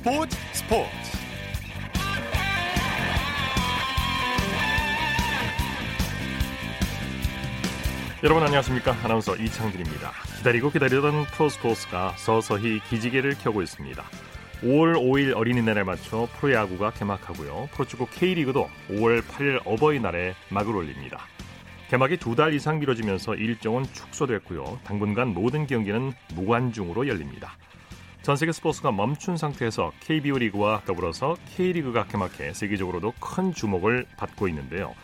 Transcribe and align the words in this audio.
스포츠 0.00 0.34
스포츠. 0.54 0.88
여러분 8.22 8.42
안녕하십니까? 8.42 8.96
아나운서 9.04 9.36
이창진입니다. 9.36 10.12
기다리고 10.38 10.70
기다리던 10.70 11.24
프로스포츠가 11.26 12.14
서서히 12.16 12.80
기지개를 12.88 13.36
켜고 13.42 13.60
있습니다. 13.60 14.02
5월 14.62 14.94
5일 14.94 15.36
어린이날에 15.36 15.82
맞춰 15.84 16.26
프로야구가 16.38 16.92
개막하고요. 16.92 17.68
프로축구 17.72 18.06
K리그도 18.10 18.70
5월 18.88 19.20
8일 19.22 19.60
어버이날에 19.66 20.34
막을 20.48 20.74
올립니다. 20.76 21.26
개막이 21.90 22.16
두 22.16 22.36
달 22.36 22.54
이상 22.54 22.78
미뤄지면서 22.78 23.34
일정은 23.34 23.84
축소됐고요. 23.92 24.80
당분간 24.84 25.28
모든 25.34 25.66
경기는 25.66 26.14
무관중으로 26.34 27.06
열립니다. 27.06 27.56
전 28.22 28.36
세계 28.36 28.52
스포츠가 28.52 28.92
멈춘 28.92 29.38
상태에서 29.38 29.92
KBO 30.00 30.36
리그와 30.36 30.82
더불어서 30.84 31.36
K리그가 31.56 32.04
개막해 32.04 32.52
세계적으로도 32.52 33.14
큰 33.18 33.54
주목을 33.54 34.06
받고 34.18 34.46
있는데요. 34.48 34.94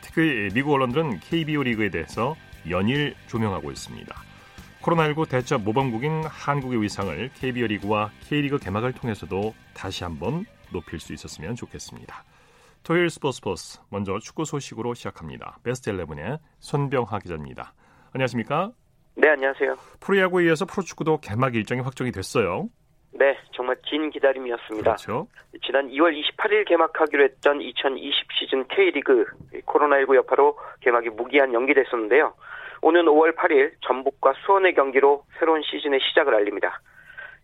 특히 0.00 0.50
미국 0.54 0.74
언론들은 0.74 1.18
KBO 1.18 1.64
리그에 1.64 1.90
대해서 1.90 2.36
연일 2.68 3.16
조명하고 3.26 3.72
있습니다. 3.72 4.14
코로나19 4.82 5.28
대처 5.28 5.58
모범국인 5.58 6.22
한국의 6.24 6.80
위상을 6.80 7.30
KBO 7.34 7.66
리그와 7.66 8.12
K리그 8.28 8.58
개막을 8.58 8.92
통해서도 8.92 9.52
다시 9.74 10.04
한번 10.04 10.46
높일 10.72 11.00
수 11.00 11.12
있었으면 11.12 11.56
좋겠습니다. 11.56 12.24
토요일 12.84 13.10
스포츠 13.10 13.40
포스 13.40 13.80
먼저 13.88 14.20
축구 14.20 14.44
소식으로 14.44 14.94
시작합니다. 14.94 15.58
베스트 15.64 15.90
11의 15.90 16.38
손병하 16.60 17.18
기자입니다. 17.18 17.74
안녕하십니까? 18.12 18.70
네, 19.14 19.28
안녕하세요. 19.28 19.76
프로야구에 20.00 20.44
이어서 20.46 20.64
프로축구도 20.64 21.18
개막 21.18 21.54
일정이 21.54 21.80
확정이 21.80 22.12
됐어요. 22.12 22.68
네, 23.12 23.36
정말 23.52 23.76
긴 23.84 24.10
기다림이었습니다. 24.10 24.82
그렇죠. 24.82 25.26
지난 25.64 25.88
2월 25.88 26.14
28일 26.18 26.66
개막하기로 26.66 27.24
했던 27.24 27.60
2020 27.60 28.32
시즌 28.32 28.66
K리그 28.68 29.24
코로나19 29.66 30.16
여파로 30.16 30.56
개막이 30.80 31.10
무기한 31.10 31.52
연기됐었는데요. 31.52 32.34
오는 32.82 33.04
5월 33.04 33.36
8일 33.36 33.72
전북과 33.86 34.34
수원의 34.46 34.74
경기로 34.74 35.24
새로운 35.38 35.60
시즌의 35.62 36.00
시작을 36.00 36.34
알립니다. 36.34 36.80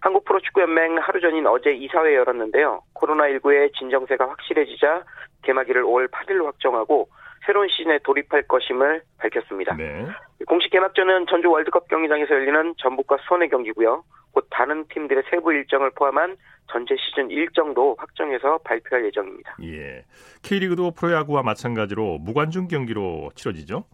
한국 0.01 0.25
프로축구연맹 0.25 0.99
하루 0.99 1.21
전인 1.21 1.47
어제 1.47 1.73
이사회 1.73 2.15
열었는데요. 2.15 2.83
코로나19의 2.95 3.75
진정세가 3.75 4.29
확실해지자 4.29 5.05
개막일을 5.43 5.83
5월 5.83 6.11
8일로 6.11 6.45
확정하고 6.45 7.09
새로운 7.47 7.69
시즌에 7.69 7.99
돌입할 8.03 8.43
것임을 8.43 9.03
밝혔습니다. 9.19 9.77
네. 9.77 10.07
공식 10.47 10.71
개막전은 10.71 11.27
전주 11.29 11.49
월드컵 11.49 11.89
경기장에서 11.89 12.35
열리는 12.35 12.75
전북과 12.79 13.19
수원의 13.27 13.49
경기고요. 13.49 14.05
곧 14.33 14.47
다른 14.51 14.85
팀들의 14.89 15.23
세부 15.31 15.53
일정을 15.53 15.93
포함한 15.95 16.37
전체 16.71 16.97
시즌 16.97 17.31
일정도 17.31 17.97
확정해서 17.99 18.59
발표할 18.59 19.07
예정입니다. 19.07 19.57
예. 19.63 20.05
K리그도 20.43 20.91
프로야구와 20.91 21.43
마찬가지로 21.43 22.19
무관중 22.19 22.69
경기로 22.69 23.31
치러지죠? 23.35 23.85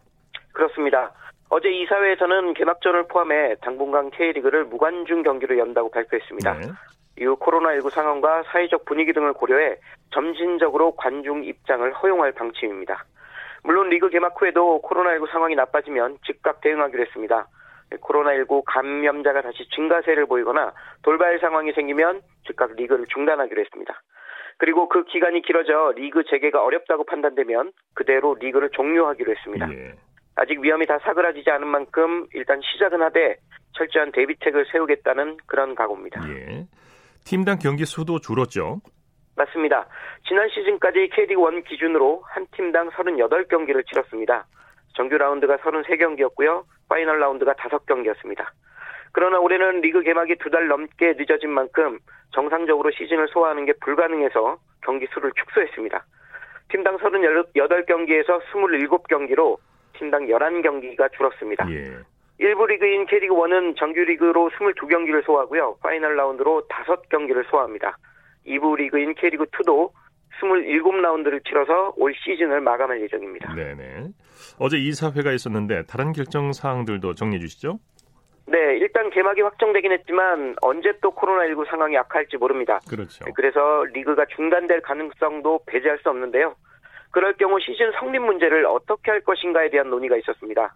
그렇습니다. 0.52 1.12
어제 1.48 1.70
이사회에서는 1.70 2.54
개막전을 2.54 3.08
포함해 3.08 3.56
당분간 3.60 4.10
K리그를 4.10 4.64
무관중 4.64 5.22
경기로 5.22 5.58
연다고 5.58 5.90
발표했습니다. 5.90 6.54
네. 6.54 6.66
이후 7.20 7.36
코로나19 7.36 7.90
상황과 7.90 8.44
사회적 8.44 8.86
분위기 8.86 9.12
등을 9.12 9.34
고려해 9.34 9.76
점진적으로 10.12 10.96
관중 10.96 11.44
입장을 11.44 11.92
허용할 11.92 12.32
방침입니다. 12.32 13.04
물론 13.64 13.88
리그 13.88 14.08
개막 14.08 14.40
후에도 14.40 14.80
코로나19 14.82 15.30
상황이 15.30 15.54
나빠지면 15.54 16.18
즉각 16.26 16.60
대응하기로 16.60 17.02
했습니다. 17.02 17.48
코로나19 18.00 18.62
감염자가 18.66 19.42
다시 19.42 19.68
증가세를 19.74 20.26
보이거나 20.26 20.72
돌발 21.02 21.38
상황이 21.40 21.72
생기면 21.72 22.22
즉각 22.46 22.72
리그를 22.74 23.06
중단하기로 23.12 23.60
했습니다. 23.60 24.02
그리고 24.58 24.88
그 24.88 25.04
기간이 25.04 25.42
길어져 25.42 25.92
리그 25.96 26.24
재개가 26.24 26.62
어렵다고 26.62 27.04
판단되면 27.04 27.72
그대로 27.94 28.36
리그를 28.40 28.70
종료하기로 28.70 29.32
했습니다. 29.32 29.72
예. 29.72 29.94
아직 30.36 30.60
위험이 30.60 30.86
다 30.86 30.98
사그라지지 31.00 31.50
않은 31.50 31.66
만큼 31.66 32.26
일단 32.32 32.60
시작은 32.62 33.02
하되 33.02 33.36
철저한 33.72 34.12
대비책을 34.12 34.66
세우겠다는 34.72 35.38
그런 35.46 35.74
각오입니다. 35.74 36.22
예. 36.28 36.66
팀당 37.24 37.58
경기 37.58 37.84
수도 37.84 38.18
줄었죠? 38.18 38.80
맞습니다. 39.36 39.86
지난 40.26 40.48
시즌까지 40.48 41.08
K리그 41.08 41.40
1 41.52 41.62
기준으로 41.64 42.22
한 42.26 42.46
팀당 42.52 42.90
38경기를 42.90 43.86
치렀습니다. 43.86 44.46
정규 44.94 45.16
라운드가 45.16 45.56
33경기였고요. 45.58 46.64
파이널 46.88 47.18
라운드가 47.20 47.54
5경기였습니다. 47.54 48.46
그러나 49.12 49.38
올해는 49.38 49.80
리그 49.80 50.02
개막이 50.02 50.36
두 50.36 50.50
달 50.50 50.68
넘게 50.68 51.14
늦어진 51.16 51.50
만큼 51.50 51.98
정상적으로 52.32 52.90
시즌을 52.90 53.28
소화하는 53.28 53.64
게 53.66 53.72
불가능해서 53.80 54.58
경기 54.82 55.06
수를 55.12 55.32
축소했습니다. 55.36 56.04
팀당 56.68 56.96
38경기에서 56.98 58.40
27경기로 58.52 59.58
팀당 59.94 60.26
11경기가 60.26 61.12
줄었습니다. 61.16 61.70
예. 61.70 61.98
1부 62.38 62.66
리그인 62.66 63.06
K리그 63.06 63.34
1은 63.34 63.76
정규 63.76 64.00
리그로 64.00 64.50
22경기를 64.50 65.24
소화하고요. 65.24 65.76
파이널 65.82 66.16
라운드로 66.16 66.66
5경기를 66.68 67.48
소화합니다. 67.50 67.96
2부 68.46 68.76
리그인 68.76 69.14
K리그 69.14 69.44
2도 69.46 69.90
27라운드를 70.40 71.44
치러서 71.44 71.94
올 71.96 72.14
시즌을 72.14 72.60
마감할 72.60 73.00
예정입니다. 73.02 73.54
네네. 73.54 74.08
어제 74.58 74.76
이사회가 74.76 75.32
있었는데 75.32 75.84
다른 75.86 76.12
결정 76.12 76.52
사항들도 76.52 77.14
정리해 77.14 77.40
주시죠. 77.40 77.78
네, 78.46 78.58
일단 78.78 79.10
개막이 79.10 79.40
확정되긴 79.40 79.92
했지만 79.92 80.56
언제 80.62 80.92
또 81.00 81.14
코로나19 81.14 81.68
상황이 81.68 81.96
악화할지 81.96 82.36
모릅니다. 82.38 82.80
그렇죠. 82.88 83.24
그래서 83.34 83.84
리그가 83.92 84.26
중단될 84.34 84.82
가능성도 84.82 85.60
배제할 85.66 85.98
수 85.98 86.10
없는데요. 86.10 86.56
그럴 87.12 87.34
경우 87.34 87.60
시즌 87.60 87.92
성립 88.00 88.20
문제를 88.20 88.66
어떻게 88.66 89.10
할 89.10 89.20
것인가에 89.20 89.70
대한 89.70 89.90
논의가 89.90 90.16
있었습니다. 90.16 90.74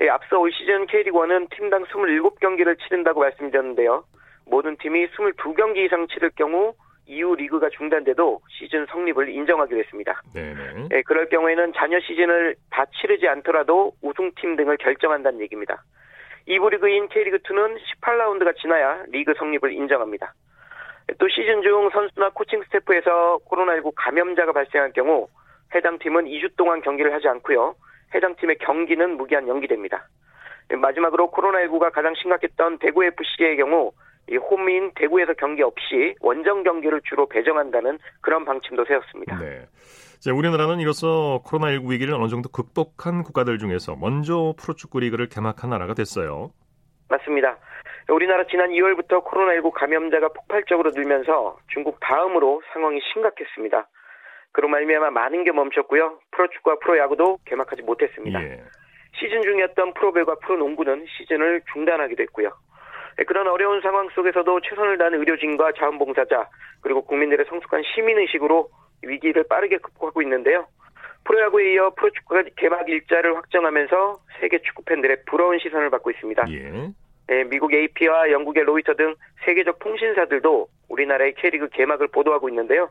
예, 0.00 0.08
앞서 0.08 0.38
올 0.38 0.52
시즌 0.52 0.86
K리그1은 0.86 1.50
팀당 1.50 1.84
27경기를 1.84 2.78
치른다고 2.78 3.20
말씀드렸는데요. 3.20 4.04
모든 4.46 4.76
팀이 4.76 5.06
22경기 5.08 5.78
이상 5.86 6.06
치를 6.08 6.30
경우 6.36 6.74
이후 7.06 7.34
리그가 7.34 7.68
중단돼도 7.70 8.40
시즌 8.48 8.86
성립을 8.86 9.28
인정하기로 9.28 9.80
했습니다. 9.80 10.22
네네. 10.34 10.88
예, 10.92 11.02
그럴 11.02 11.28
경우에는 11.28 11.72
잔여 11.74 12.00
시즌을 12.00 12.56
다 12.70 12.84
치르지 13.00 13.28
않더라도 13.28 13.92
우승팀 14.02 14.56
등을 14.56 14.76
결정한다는 14.76 15.40
얘기입니다. 15.40 15.82
2부 16.48 16.70
리그인 16.70 17.08
K리그2는 17.08 17.78
18라운드가 18.00 18.56
지나야 18.56 19.04
리그 19.08 19.34
성립을 19.34 19.72
인정합니다. 19.72 20.32
또 21.18 21.28
시즌 21.28 21.62
중 21.62 21.90
선수나 21.90 22.30
코칭 22.30 22.62
스태프에서 22.64 23.40
코로나19 23.50 23.92
감염자가 23.96 24.52
발생할 24.52 24.92
경우 24.92 25.28
해당 25.74 25.98
팀은 25.98 26.26
2주 26.26 26.56
동안 26.56 26.80
경기를 26.80 27.12
하지 27.12 27.28
않고요. 27.28 27.74
해당 28.14 28.34
팀의 28.36 28.58
경기는 28.58 29.16
무기한 29.16 29.48
연기됩니다. 29.48 30.08
마지막으로 30.70 31.30
코로나19가 31.32 31.92
가장 31.92 32.14
심각했던 32.14 32.78
대구 32.78 33.04
FC의 33.04 33.56
경우 33.56 33.92
이 34.30 34.36
홈인 34.36 34.92
대구에서 34.94 35.34
경기 35.34 35.62
없이 35.62 36.14
원정 36.20 36.62
경기를 36.62 37.00
주로 37.08 37.26
배정한다는 37.26 37.98
그런 38.20 38.44
방침도 38.44 38.84
세웠습니다. 38.84 39.38
네. 39.38 39.66
자, 40.20 40.32
우리나라는 40.32 40.78
이로써 40.78 41.42
코로나19 41.44 41.90
위기를 41.90 42.14
어느 42.14 42.28
정도 42.28 42.48
극복한 42.48 43.24
국가들 43.24 43.58
중에서 43.58 43.96
먼저 43.96 44.54
프로축구 44.58 45.00
리그를 45.00 45.28
개막한 45.28 45.70
나라가 45.70 45.94
됐어요. 45.94 46.50
맞습니다. 47.08 47.58
우리나라 48.08 48.44
지난 48.46 48.70
2월부터 48.70 49.24
코로나19 49.24 49.72
감염자가 49.72 50.28
폭발적으로 50.28 50.90
늘면서 50.90 51.58
중국 51.68 51.98
다음으로 52.00 52.62
상황이 52.72 53.00
심각했습니다. 53.12 53.88
그로 54.52 54.68
말미암아 54.68 55.10
많은 55.10 55.44
게 55.44 55.52
멈췄고요. 55.52 56.18
프로축구와 56.30 56.76
프로야구도 56.80 57.38
개막하지 57.44 57.82
못했습니다. 57.82 58.42
예. 58.42 58.62
시즌 59.18 59.42
중이었던 59.42 59.94
프로배구와 59.94 60.36
프로농구는 60.42 61.06
시즌을 61.16 61.62
중단하기도 61.72 62.22
했고요. 62.24 62.50
네, 63.18 63.24
그런 63.24 63.46
어려운 63.48 63.80
상황 63.80 64.08
속에서도 64.10 64.60
최선을 64.60 64.98
다하는 64.98 65.18
의료진과 65.20 65.72
자원봉사자 65.72 66.48
그리고 66.80 67.04
국민들의 67.04 67.46
성숙한 67.48 67.82
시민의식으로 67.94 68.68
위기를 69.02 69.44
빠르게 69.48 69.78
극복하고 69.78 70.22
있는데요. 70.22 70.66
프로야구에 71.24 71.74
이어 71.74 71.90
프로축구가 71.96 72.42
개막 72.56 72.88
일자를 72.88 73.36
확정하면서 73.36 74.18
세계 74.40 74.58
축구 74.62 74.82
팬들의 74.84 75.18
부러운 75.26 75.58
시선을 75.58 75.90
받고 75.90 76.10
있습니다. 76.10 76.44
예. 76.50 76.90
네, 77.28 77.44
미국 77.44 77.72
AP와 77.72 78.30
영국의 78.32 78.64
로이터 78.64 78.94
등 78.94 79.14
세계적 79.44 79.78
통신사들도 79.78 80.68
우리나라의 80.88 81.34
K리그 81.34 81.68
개막을 81.68 82.08
보도하고 82.08 82.48
있는데요. 82.48 82.90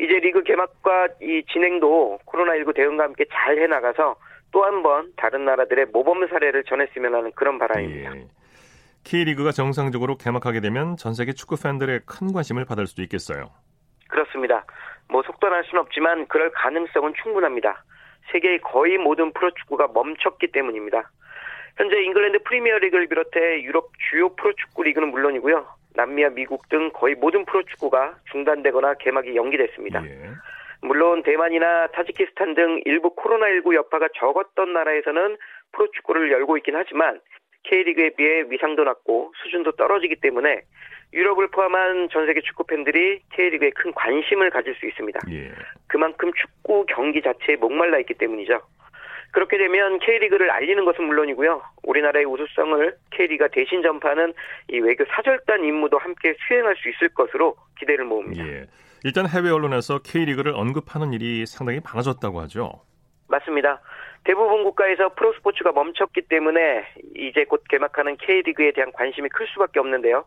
이제 0.00 0.14
리그 0.14 0.42
개막과 0.44 1.08
이 1.20 1.42
진행도 1.52 2.20
코로나19 2.26 2.74
대응과 2.74 3.04
함께 3.04 3.24
잘 3.30 3.58
해나가서 3.58 4.16
또 4.52 4.64
한 4.64 4.82
번 4.82 5.12
다른 5.16 5.44
나라들의 5.44 5.86
모범 5.92 6.26
사례를 6.28 6.64
전했으면 6.64 7.14
하는 7.14 7.32
그런 7.32 7.58
바람입니다. 7.58 8.16
예. 8.16 8.24
K리그가 9.04 9.52
정상적으로 9.52 10.16
개막하게 10.16 10.60
되면 10.60 10.96
전 10.96 11.14
세계 11.14 11.32
축구 11.32 11.56
팬들의 11.60 12.00
큰 12.06 12.32
관심을 12.32 12.64
받을 12.64 12.86
수도 12.86 13.02
있겠어요. 13.02 13.50
그렇습니다. 14.08 14.64
뭐 15.08 15.22
속단할 15.22 15.64
수는 15.64 15.80
없지만 15.82 16.26
그럴 16.28 16.50
가능성은 16.50 17.14
충분합니다. 17.22 17.84
세계의 18.32 18.60
거의 18.60 18.98
모든 18.98 19.32
프로축구가 19.32 19.88
멈췄기 19.94 20.48
때문입니다. 20.52 21.10
현재 21.76 22.02
잉글랜드 22.02 22.42
프리미어리그를 22.42 23.06
비롯해 23.06 23.62
유럽 23.62 23.90
주요 24.10 24.34
프로축구 24.34 24.82
리그는 24.82 25.10
물론이고요. 25.10 25.66
남미와 25.94 26.30
미국 26.30 26.68
등 26.68 26.90
거의 26.92 27.14
모든 27.14 27.44
프로축구가 27.44 28.16
중단되거나 28.30 28.94
개막이 28.94 29.34
연기됐습니다. 29.34 30.04
예. 30.04 30.30
물론 30.80 31.22
대만이나 31.22 31.88
타지키스탄 31.88 32.54
등 32.54 32.80
일부 32.84 33.14
코로나19 33.16 33.74
여파가 33.74 34.08
적었던 34.16 34.72
나라에서는 34.72 35.36
프로축구를 35.72 36.30
열고 36.30 36.56
있긴 36.58 36.76
하지만 36.76 37.20
K리그에 37.68 38.10
비해 38.16 38.44
위상도 38.48 38.84
낮고 38.84 39.32
수준도 39.42 39.72
떨어지기 39.72 40.16
때문에 40.16 40.62
유럽을 41.12 41.48
포함한 41.48 42.08
전 42.10 42.26
세계 42.26 42.40
축구 42.40 42.64
팬들이 42.64 43.20
K리그에 43.34 43.70
큰 43.70 43.92
관심을 43.92 44.50
가질 44.50 44.74
수 44.74 44.86
있습니다. 44.86 45.20
예. 45.30 45.52
그만큼 45.86 46.30
축구 46.34 46.84
경기 46.86 47.22
자체에 47.22 47.56
목말라 47.56 47.98
있기 48.00 48.14
때문이죠. 48.14 48.60
그렇게 49.30 49.58
되면 49.58 49.98
K리그를 49.98 50.50
알리는 50.50 50.84
것은 50.84 51.04
물론이고요. 51.04 51.62
우리나라의 51.84 52.24
우수성을 52.26 52.96
K리그가 53.10 53.48
대신 53.48 53.82
전파하는 53.82 54.32
이 54.70 54.78
외교 54.80 55.04
사절단 55.04 55.64
임무도 55.64 55.98
함께 55.98 56.34
수행할 56.46 56.76
수 56.76 56.88
있을 56.88 57.08
것으로 57.10 57.56
기대를 57.78 58.04
모읍니다. 58.06 58.46
예. 58.46 58.66
일단 59.04 59.28
해외 59.28 59.50
언론에서 59.50 60.00
K리그를 60.02 60.52
언급하는 60.54 61.12
일이 61.12 61.46
상당히 61.46 61.80
많아졌다고 61.84 62.40
하죠. 62.42 62.72
맞습니다. 63.28 63.80
대부분 64.24 64.64
국가에서 64.64 65.10
프로스포츠가 65.14 65.72
멈췄기 65.72 66.22
때문에 66.22 66.86
이제 67.14 67.44
곧 67.44 67.62
개막하는 67.68 68.16
K리그에 68.16 68.72
대한 68.72 68.92
관심이 68.92 69.28
클 69.28 69.46
수밖에 69.48 69.80
없는데요. 69.80 70.24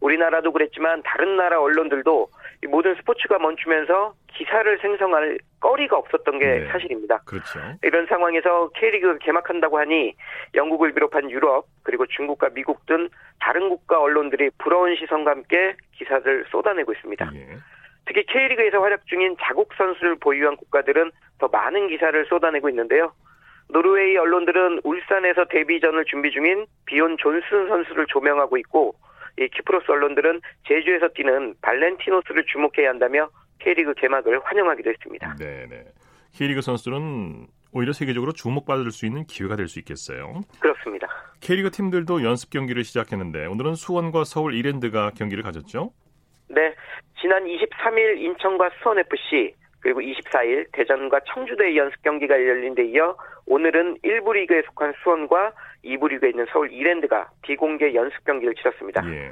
우리나라도 0.00 0.52
그랬지만 0.52 1.02
다른 1.04 1.36
나라 1.36 1.60
언론들도 1.60 2.28
모든 2.68 2.94
스포츠가 2.96 3.38
멈추면서 3.38 4.14
기사를 4.34 4.78
생성할 4.80 5.38
거리가 5.60 5.96
없었던 5.96 6.38
게 6.38 6.46
네. 6.46 6.68
사실입니다. 6.68 7.18
그렇죠. 7.24 7.60
이런 7.82 8.06
상황에서 8.06 8.68
K리그가 8.74 9.18
개막한다고 9.18 9.78
하니 9.78 10.14
영국을 10.54 10.92
비롯한 10.92 11.30
유럽 11.30 11.66
그리고 11.82 12.06
중국과 12.06 12.50
미국 12.50 12.84
등 12.86 13.08
다른 13.40 13.68
국가 13.70 14.00
언론들이 14.00 14.50
부러운 14.58 14.94
시선과 14.96 15.30
함께 15.30 15.74
기사를 15.92 16.44
쏟아내고 16.50 16.92
있습니다. 16.92 17.30
네. 17.32 17.56
특히 18.04 18.24
K리그에서 18.26 18.80
활약 18.80 19.06
중인 19.06 19.36
자국 19.40 19.72
선수를 19.74 20.16
보유한 20.16 20.56
국가들은 20.56 21.10
더 21.38 21.48
많은 21.48 21.88
기사를 21.88 22.24
쏟아내고 22.26 22.68
있는데요. 22.68 23.12
노르웨이 23.68 24.16
언론들은 24.16 24.80
울산에서 24.84 25.44
데뷔전을 25.46 26.04
준비 26.04 26.30
중인 26.30 26.66
비온 26.86 27.16
존슨 27.18 27.68
선수를 27.68 28.06
조명하고 28.08 28.56
있고 28.58 28.94
이 29.38 29.48
키프로스 29.48 29.90
언론들은 29.90 30.40
제주에서 30.66 31.08
뛰는 31.08 31.54
발렌티노스를 31.60 32.44
주목해야 32.46 32.90
한다며 32.90 33.28
K리그 33.58 33.94
개막을 33.94 34.40
환영하기도 34.44 34.90
했습니다. 34.90 35.34
네 35.38 35.66
네. 35.68 35.84
K리그 36.32 36.60
선수들은 36.60 37.46
오히려 37.72 37.92
세계적으로 37.92 38.32
주목받을 38.32 38.90
수 38.90 39.04
있는 39.04 39.24
기회가 39.24 39.56
될 39.56 39.68
수 39.68 39.78
있겠어요. 39.80 40.40
그렇습니다. 40.60 41.08
K리그 41.40 41.70
팀들도 41.70 42.24
연습 42.24 42.50
경기를 42.50 42.84
시작했는데 42.84 43.46
오늘은 43.46 43.74
수원과 43.74 44.24
서울 44.24 44.54
이랜드가 44.54 45.10
경기를 45.10 45.42
가졌죠? 45.42 45.92
네. 46.48 46.74
지난 47.20 47.44
23일 47.44 48.18
인천과 48.18 48.70
수원FC 48.82 49.54
그리고 49.86 50.00
24일 50.00 50.66
대전과 50.72 51.20
청주대의 51.28 51.76
연습 51.76 52.02
경기가 52.02 52.34
열린 52.34 52.74
데 52.74 52.84
이어 52.86 53.16
오늘은 53.46 53.98
1부 54.02 54.32
리그에 54.32 54.62
속한 54.62 54.94
수원과 55.00 55.52
2부 55.84 56.08
리그에 56.08 56.30
있는 56.30 56.44
서울 56.50 56.72
이랜드가 56.72 57.30
비공개 57.42 57.94
연습 57.94 58.24
경기를 58.24 58.56
치렀습니다. 58.56 59.08
예. 59.08 59.30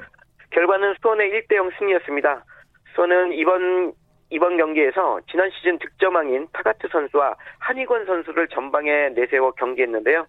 결과는 0.51 0.95
수원의 1.01 1.29
1대 1.29 1.55
0 1.55 1.69
승리였습니다. 1.77 2.45
수원은 2.93 3.33
이번 3.33 3.91
이번 4.29 4.55
경기에서 4.55 5.19
지난 5.29 5.49
시즌 5.49 5.77
득점왕인 5.77 6.47
타가트 6.53 6.87
선수와 6.87 7.35
한의권 7.59 8.05
선수를 8.05 8.47
전방에 8.47 9.09
내세워 9.09 9.51
경기했는데요. 9.51 10.25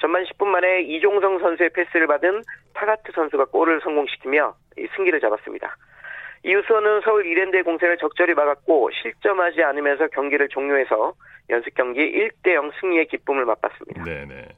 전반 0.00 0.22
10분 0.22 0.46
만에 0.46 0.82
이종성 0.82 1.40
선수의 1.40 1.70
패스를 1.70 2.06
받은 2.06 2.42
타가트 2.74 3.10
선수가 3.12 3.46
골을 3.46 3.80
성공시키며 3.80 4.54
승기를 4.94 5.18
잡았습니다. 5.18 5.76
이후 6.44 6.58
수원은 6.58 7.00
서울 7.02 7.26
이랜드의 7.26 7.62
공세를 7.62 7.96
적절히 7.96 8.34
막았고 8.34 8.90
실점하지 9.02 9.62
않으면서 9.62 10.08
경기를 10.08 10.48
종료해서 10.48 11.14
연습 11.48 11.74
경기 11.74 12.00
1대 12.00 12.52
0 12.52 12.70
승리의 12.80 13.06
기쁨을 13.06 13.46
맛봤습니다. 13.46 14.04
네네. 14.04 14.48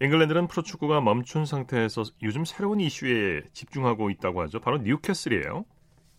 잉글랜드는 0.00 0.48
프로축구가 0.48 1.00
멈춘 1.00 1.46
상태에서 1.46 2.02
요즘 2.24 2.44
새로운 2.44 2.80
이슈에 2.80 3.42
집중하고 3.52 4.10
있다고 4.10 4.42
하죠. 4.42 4.58
바로 4.60 4.78
뉴캐슬이에요. 4.78 5.64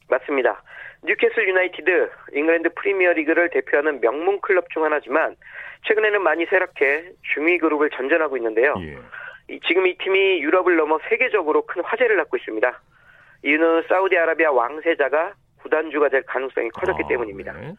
맞습니다. 0.08 0.64
뉴캐슬 1.04 1.50
유나이티드 1.50 2.10
잉글랜드 2.34 2.70
프리미어리그를 2.76 3.50
대표하는 3.50 4.00
명문 4.00 4.40
클럽 4.40 4.70
중 4.70 4.86
하나지만 4.86 5.36
최근에는 5.88 6.24
많이 6.24 6.46
쇠락해 6.46 7.12
중위 7.34 7.58
그룹을 7.58 7.90
전전하고 7.90 8.38
있는데요. 8.38 8.74
예. 8.80 8.98
지금 9.68 9.86
이 9.88 9.98
팀이 9.98 10.42
유럽을 10.42 10.78
넘어 10.78 11.00
세계적으로 11.10 11.66
큰 11.66 11.84
화제를 11.84 12.16
낳고 12.18 12.38
있습니다. 12.38 12.82
이유는 13.46 13.84
사우디아라비아 13.88 14.52
왕세자가 14.52 15.34
구단주가 15.62 16.10
될 16.10 16.24
가능성이 16.24 16.70
커졌기 16.70 17.04
아, 17.06 17.08
때문입니다. 17.08 17.54
네. 17.54 17.74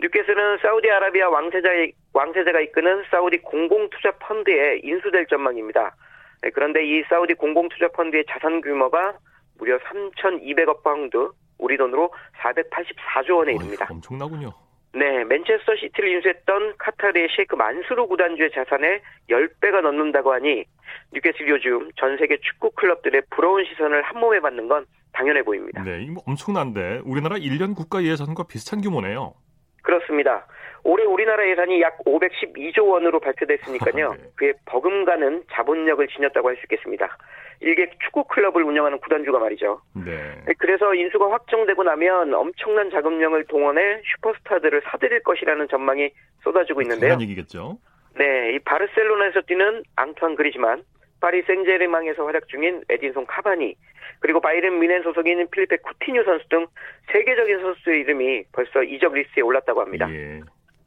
뉴캐슬은 0.00 0.58
사우디아라비아 0.62 1.28
왕세자 1.28 1.68
왕세자가 2.14 2.60
이끄는 2.60 3.04
사우디 3.10 3.38
공공투자 3.42 4.12
펀드에 4.18 4.80
인수될 4.82 5.26
전망입니다. 5.26 5.94
네, 6.42 6.50
그런데 6.50 6.84
이 6.84 7.02
사우디 7.08 7.34
공공투자 7.34 7.88
펀드의 7.88 8.24
자산 8.28 8.60
규모가 8.62 9.14
무려 9.58 9.78
3,200억 9.78 10.82
파운드, 10.82 11.30
우리 11.58 11.76
돈으로 11.76 12.10
484조 12.42 13.36
원에 13.36 13.52
이릅니다. 13.52 13.86
어이, 13.88 13.94
엄청나군요. 13.96 14.52
네, 14.94 15.24
맨체스터 15.24 15.74
시티를 15.76 16.08
인수했던 16.14 16.74
카타르의 16.78 17.28
셰이크 17.34 17.56
만수르 17.56 18.06
구단주의 18.06 18.50
자산의 18.52 19.00
10배가 19.28 19.80
넘는다고 19.82 20.32
하니 20.32 20.64
뉴캐슬 21.12 21.48
요즘 21.48 21.90
전 21.96 22.16
세계 22.16 22.38
축구 22.40 22.70
클럽들의 22.70 23.22
부러운 23.30 23.64
시선을 23.64 24.02
한 24.02 24.20
몸에 24.20 24.38
받는 24.38 24.68
건 24.68 24.86
당연해 25.12 25.42
보입니다. 25.42 25.82
네, 25.82 26.02
이거 26.02 26.22
엄청난데 26.26 27.02
우리나라 27.04 27.36
1년 27.36 27.74
국가 27.74 28.02
예산과 28.04 28.44
비슷한 28.44 28.80
규모네요. 28.80 29.34
그렇습니다. 29.82 30.46
올해 30.84 31.04
우리나라 31.04 31.48
예산이 31.48 31.80
약 31.80 31.98
512조 32.04 32.86
원으로 32.86 33.18
발표됐으니까요. 33.20 34.10
아, 34.10 34.14
네. 34.14 34.22
그에 34.36 34.52
버금가는 34.66 35.44
자본력을 35.50 36.06
지녔다고 36.08 36.48
할 36.48 36.56
수 36.56 36.62
있겠습니다. 36.64 37.16
일개 37.60 37.88
축구 38.04 38.24
클럽을 38.24 38.62
운영하는 38.62 38.98
구단주가 38.98 39.38
말이죠. 39.38 39.80
네. 40.04 40.52
그래서 40.58 40.94
인수가 40.94 41.32
확정되고 41.32 41.82
나면 41.82 42.34
엄청난 42.34 42.90
자금력을 42.90 43.44
동원해 43.44 44.02
슈퍼스타들을 44.04 44.82
사들일 44.84 45.22
것이라는 45.22 45.68
전망이 45.68 46.10
쏟아지고 46.42 46.82
있는데요. 46.82 47.08
그런 47.08 47.22
얘기겠죠. 47.22 47.78
네, 48.16 48.52
이 48.52 48.58
바르셀로나에서 48.60 49.40
뛰는 49.42 49.82
앙투안 49.96 50.36
그리즈만, 50.36 50.82
파리 51.20 51.42
생제르맹에서 51.42 52.24
활약 52.24 52.48
중인 52.48 52.82
에딘손 52.88 53.26
카바니, 53.26 53.74
그리고 54.20 54.40
바이에른 54.40 54.78
뮌헨 54.78 55.02
소속인 55.02 55.48
필리페 55.50 55.78
쿠티뉴 55.78 56.22
선수 56.24 56.48
등 56.48 56.66
세계적인 57.12 57.60
선수의 57.60 58.00
이름이 58.00 58.44
벌써 58.52 58.82
이적 58.82 59.14
리스트에 59.14 59.42
올랐다고 59.42 59.80
합니다. 59.80 60.08
예. 60.12 60.40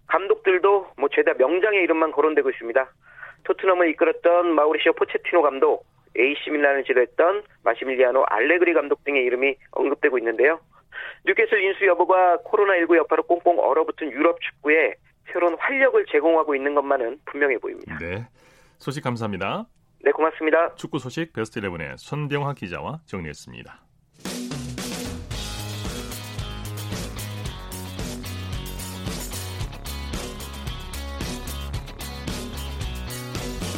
감독들도 0.07 0.91
뭐 0.97 1.09
죄다 1.11 1.33
명장의 1.33 1.83
이름만 1.83 2.11
거론되고 2.11 2.49
있습니다. 2.49 2.91
토트넘을 3.43 3.89
이끌었던 3.91 4.53
마우리시오 4.55 4.93
포체티노 4.93 5.41
감독, 5.41 5.85
AC 6.17 6.49
밀란을 6.49 6.83
지도했던 6.85 7.43
마시밀리아노 7.63 8.25
알레그리 8.27 8.73
감독 8.73 9.03
등의 9.03 9.23
이름이 9.23 9.55
언급되고 9.71 10.17
있는데요. 10.17 10.59
뉴캐슬 11.25 11.61
인수 11.61 11.85
여부가 11.85 12.37
코로나19 12.37 12.97
여파로 12.97 13.23
꽁꽁 13.23 13.59
얼어붙은 13.59 14.11
유럽 14.11 14.39
축구에 14.41 14.95
새로운 15.31 15.55
활력을 15.59 16.05
제공하고 16.11 16.55
있는 16.55 16.73
것만은 16.73 17.19
분명해 17.25 17.57
보입니다. 17.59 17.97
네. 17.99 18.25
소식 18.77 19.03
감사합니다. 19.03 19.65
네, 20.03 20.11
고맙습니다. 20.11 20.75
축구 20.75 20.99
소식 20.99 21.33
베스트 21.33 21.59
11의 21.59 21.97
손병화 21.97 22.53
기자와 22.53 23.01
정리했습니다. 23.05 23.86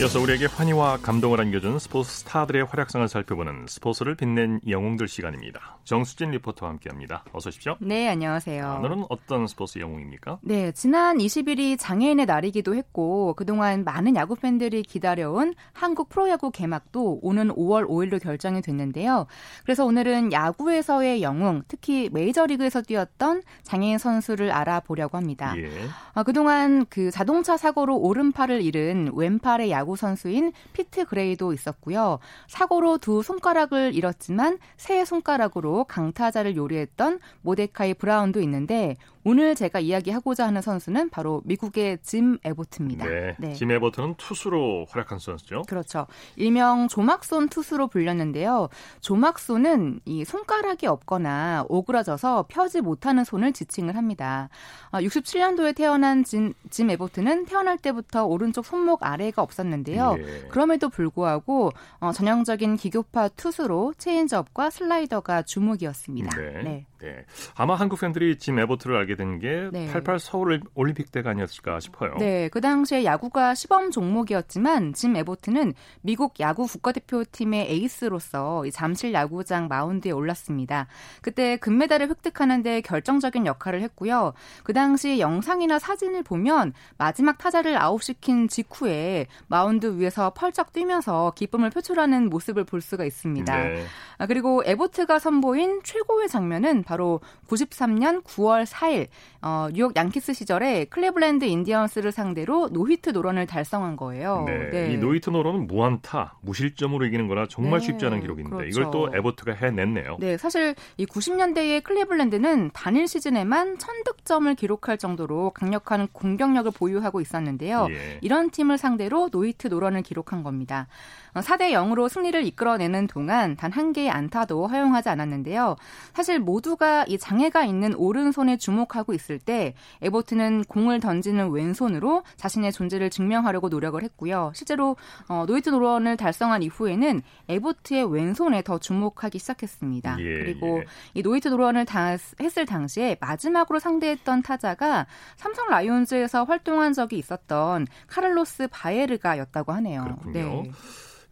이어서 0.00 0.20
우리에게 0.20 0.46
환희와 0.46 0.96
감동을 1.02 1.40
안겨준 1.40 1.78
스포츠 1.78 2.10
스타들의 2.10 2.64
활약상을 2.64 3.06
살펴보는 3.06 3.66
스포츠를 3.68 4.16
빛낸 4.16 4.58
영웅들 4.66 5.06
시간입니다. 5.06 5.78
정수진 5.84 6.30
리포터와 6.30 6.72
함께합니다. 6.72 7.24
어서 7.32 7.50
오십시오. 7.50 7.76
네, 7.78 8.08
안녕하세요. 8.08 8.66
아, 8.66 8.78
오늘은 8.78 9.04
어떤 9.10 9.46
스포츠 9.46 9.78
영웅입니까? 9.78 10.38
네, 10.42 10.72
지난 10.72 11.18
20일이 11.18 11.76
장애인의 11.78 12.26
날이기도 12.26 12.74
했고 12.74 13.34
그동안 13.34 13.84
많은 13.84 14.16
야구 14.16 14.34
팬들이 14.34 14.82
기다려온 14.82 15.54
한국 15.72 16.08
프로야구 16.08 16.50
개막도 16.50 17.20
오는 17.22 17.48
5월 17.50 17.86
5일로 17.86 18.20
결정이 18.20 18.62
됐는데요. 18.62 19.26
그래서 19.62 19.84
오늘은 19.84 20.32
야구에서의 20.32 21.22
영웅, 21.22 21.62
특히 21.68 22.08
메이저리그에서 22.12 22.80
뛰었던 22.82 23.42
장애인 23.62 23.98
선수를 23.98 24.50
알아보려고 24.50 25.16
합니다. 25.16 25.54
예. 25.58 25.68
아, 26.14 26.22
그동안 26.24 26.86
그 26.88 27.10
자동차 27.12 27.56
사고로 27.56 27.98
오른팔을 27.98 28.62
잃은 28.62 29.12
왼팔의 29.14 29.70
야구 29.70 29.81
야구 29.82 29.96
선수인 29.96 30.52
피트 30.72 31.06
그레이도 31.06 31.52
있었고요. 31.52 32.20
사고로 32.46 32.98
두 32.98 33.22
손가락을 33.22 33.94
잃었지만 33.94 34.58
세 34.76 35.04
손가락으로 35.04 35.84
강타자를 35.84 36.54
요리했던 36.54 37.18
모데카이 37.42 37.94
브라운도 37.94 38.40
있는데 38.42 38.96
오늘 39.24 39.54
제가 39.54 39.78
이야기하고자 39.78 40.46
하는 40.46 40.62
선수는 40.62 41.10
바로 41.10 41.42
미국의 41.44 41.98
짐 42.02 42.38
에보트입니다. 42.44 43.06
네, 43.06 43.36
네. 43.38 43.52
짐 43.52 43.70
에보트는 43.70 44.16
투수로 44.16 44.86
활약한 44.90 45.18
선수죠. 45.20 45.62
그렇죠. 45.68 46.06
일명 46.34 46.88
조막손 46.88 47.48
투수로 47.48 47.86
불렸는데요. 47.86 48.68
조막손은 49.00 50.00
이 50.04 50.24
손가락이 50.24 50.86
없거나 50.86 51.66
오그라져서 51.68 52.46
펴지 52.48 52.80
못하는 52.80 53.22
손을 53.22 53.52
지칭을 53.52 53.96
합니다. 53.96 54.48
67년도에 54.92 55.68
아, 55.68 55.72
태어난 55.72 56.24
짐, 56.24 56.52
짐 56.70 56.90
에보트는 56.90 57.46
태어날 57.46 57.78
때부터 57.78 58.24
오른쪽 58.26 58.66
손목 58.66 59.04
아래가 59.04 59.42
없었는데 59.42 59.71
요. 59.96 60.16
예. 60.18 60.48
그럼에도 60.48 60.88
불구하고 60.88 61.70
어, 62.00 62.12
전형적인 62.12 62.76
기교파 62.76 63.28
투수로 63.28 63.94
체인지업과 63.98 64.70
슬라이더가 64.70 65.42
주무기였습니다. 65.42 66.36
네. 66.36 66.62
네. 66.62 66.86
네. 67.02 67.24
아마 67.56 67.74
한국 67.74 68.00
팬들이 68.00 68.38
짐 68.38 68.58
에보트를 68.60 68.96
알게 68.96 69.16
된게 69.16 69.70
네. 69.72 69.90
88 69.92 70.20
서울 70.20 70.60
올림픽 70.74 71.10
때가 71.10 71.30
아니었을까 71.30 71.80
싶어요. 71.80 72.14
네, 72.18 72.48
그 72.48 72.60
당시에 72.60 73.04
야구가 73.04 73.56
시범 73.56 73.90
종목이었지만 73.90 74.92
짐 74.92 75.16
에보트는 75.16 75.74
미국 76.02 76.38
야구 76.38 76.66
국가대표팀의 76.66 77.72
에이스로서 77.72 78.62
잠실 78.72 79.12
야구장 79.12 79.66
마운드에 79.66 80.12
올랐습니다. 80.12 80.86
그때 81.22 81.56
금메달을 81.56 82.08
획득하는 82.08 82.62
데 82.62 82.80
결정적인 82.80 83.46
역할을 83.46 83.82
했고요. 83.82 84.32
그 84.62 84.72
당시 84.72 85.18
영상이나 85.18 85.80
사진을 85.80 86.22
보면 86.22 86.72
마지막 86.98 87.38
타자를 87.38 87.76
아웃시킨 87.82 88.46
직후에 88.46 89.26
마운드 89.48 89.98
위에서 89.98 90.30
펄쩍 90.30 90.72
뛰면서 90.72 91.32
기쁨을 91.34 91.70
표출하는 91.70 92.28
모습을 92.28 92.62
볼 92.62 92.80
수가 92.80 93.04
있습니다. 93.04 93.56
네. 93.56 93.84
아, 94.18 94.26
그리고 94.26 94.62
에보트가 94.64 95.18
선보인 95.18 95.80
최고의 95.82 96.28
장면은 96.28 96.84
바로 96.92 97.20
93년 97.48 98.22
9월 98.22 98.66
4일 98.66 99.06
어, 99.40 99.68
뉴욕 99.72 99.96
양키스 99.96 100.34
시절에 100.34 100.84
클리블랜드 100.84 101.46
인디언스를 101.46 102.12
상대로 102.12 102.68
노히트 102.68 103.10
노런을 103.10 103.46
달성한 103.46 103.96
거예요. 103.96 104.44
네. 104.46 104.70
네. 104.70 104.92
이 104.92 104.98
노히트 104.98 105.30
노런은 105.30 105.68
무안타, 105.68 106.36
무실점으로 106.42 107.06
이기는 107.06 107.28
거라 107.28 107.46
정말 107.48 107.80
네. 107.80 107.86
쉽지 107.86 108.04
않은 108.04 108.20
기록인데 108.20 108.50
그렇죠. 108.50 108.68
이걸 108.68 108.90
또 108.90 109.10
에버트가 109.16 109.54
해냈네요. 109.54 110.18
네, 110.20 110.36
사실 110.36 110.74
이 110.98 111.06
90년대의 111.06 111.82
클리블랜드는 111.82 112.72
단일 112.74 113.08
시즌에만 113.08 113.78
1000득점을 113.78 114.54
기록할 114.54 114.98
정도로 114.98 115.52
강력한 115.54 116.08
공격력을 116.12 116.70
보유하고 116.72 117.22
있었는데요. 117.22 117.86
예. 117.88 118.18
이런 118.20 118.50
팀을 118.50 118.76
상대로 118.76 119.30
노히트 119.30 119.68
노런을 119.68 120.02
기록한 120.02 120.42
겁니다. 120.42 120.88
4대 121.34 121.74
어, 121.74 121.82
0으로 121.82 122.08
승리를 122.08 122.44
이끌어내는 122.46 123.08
동안 123.08 123.56
단 123.56 123.72
한 123.72 123.92
개의 123.92 124.10
안타도 124.10 124.66
허용하지 124.68 125.08
않았는데요. 125.08 125.76
사실 126.14 126.38
모두가 126.38 127.04
이 127.08 127.18
장애가 127.18 127.64
있는 127.64 127.94
오른손에 127.94 128.58
주목하고 128.58 129.14
있을 129.14 129.38
때 129.38 129.74
에버트는 130.02 130.64
공을 130.64 131.00
던지는 131.00 131.50
왼손으로 131.50 132.22
자신의 132.36 132.72
존재를 132.72 133.08
증명하려고 133.10 133.70
노력을 133.70 134.00
했고요. 134.02 134.52
실제로 134.54 134.96
어, 135.28 135.44
노히트 135.46 135.70
노런을 135.70 136.16
달성한 136.16 136.62
이후에는 136.62 137.22
에버트의 137.48 138.12
왼손에 138.12 138.62
더 138.62 138.78
주목하기 138.78 139.38
시작했습니다. 139.38 140.16
예, 140.20 140.24
그리고 140.24 140.80
예. 140.80 140.84
이 141.14 141.22
노히트 141.22 141.48
노런을 141.48 141.86
다, 141.86 142.16
했을 142.40 142.66
당시에 142.66 143.16
마지막으로 143.20 143.78
상대했던 143.78 144.42
타자가 144.42 145.06
삼성 145.36 145.68
라이온즈에서 145.68 146.44
활동한 146.44 146.92
적이 146.92 147.18
있었던 147.18 147.86
카를로스 148.06 148.68
바에르가였다고 148.70 149.72
하네요. 149.72 150.02
그렇군요. 150.04 150.32
네. 150.32 150.70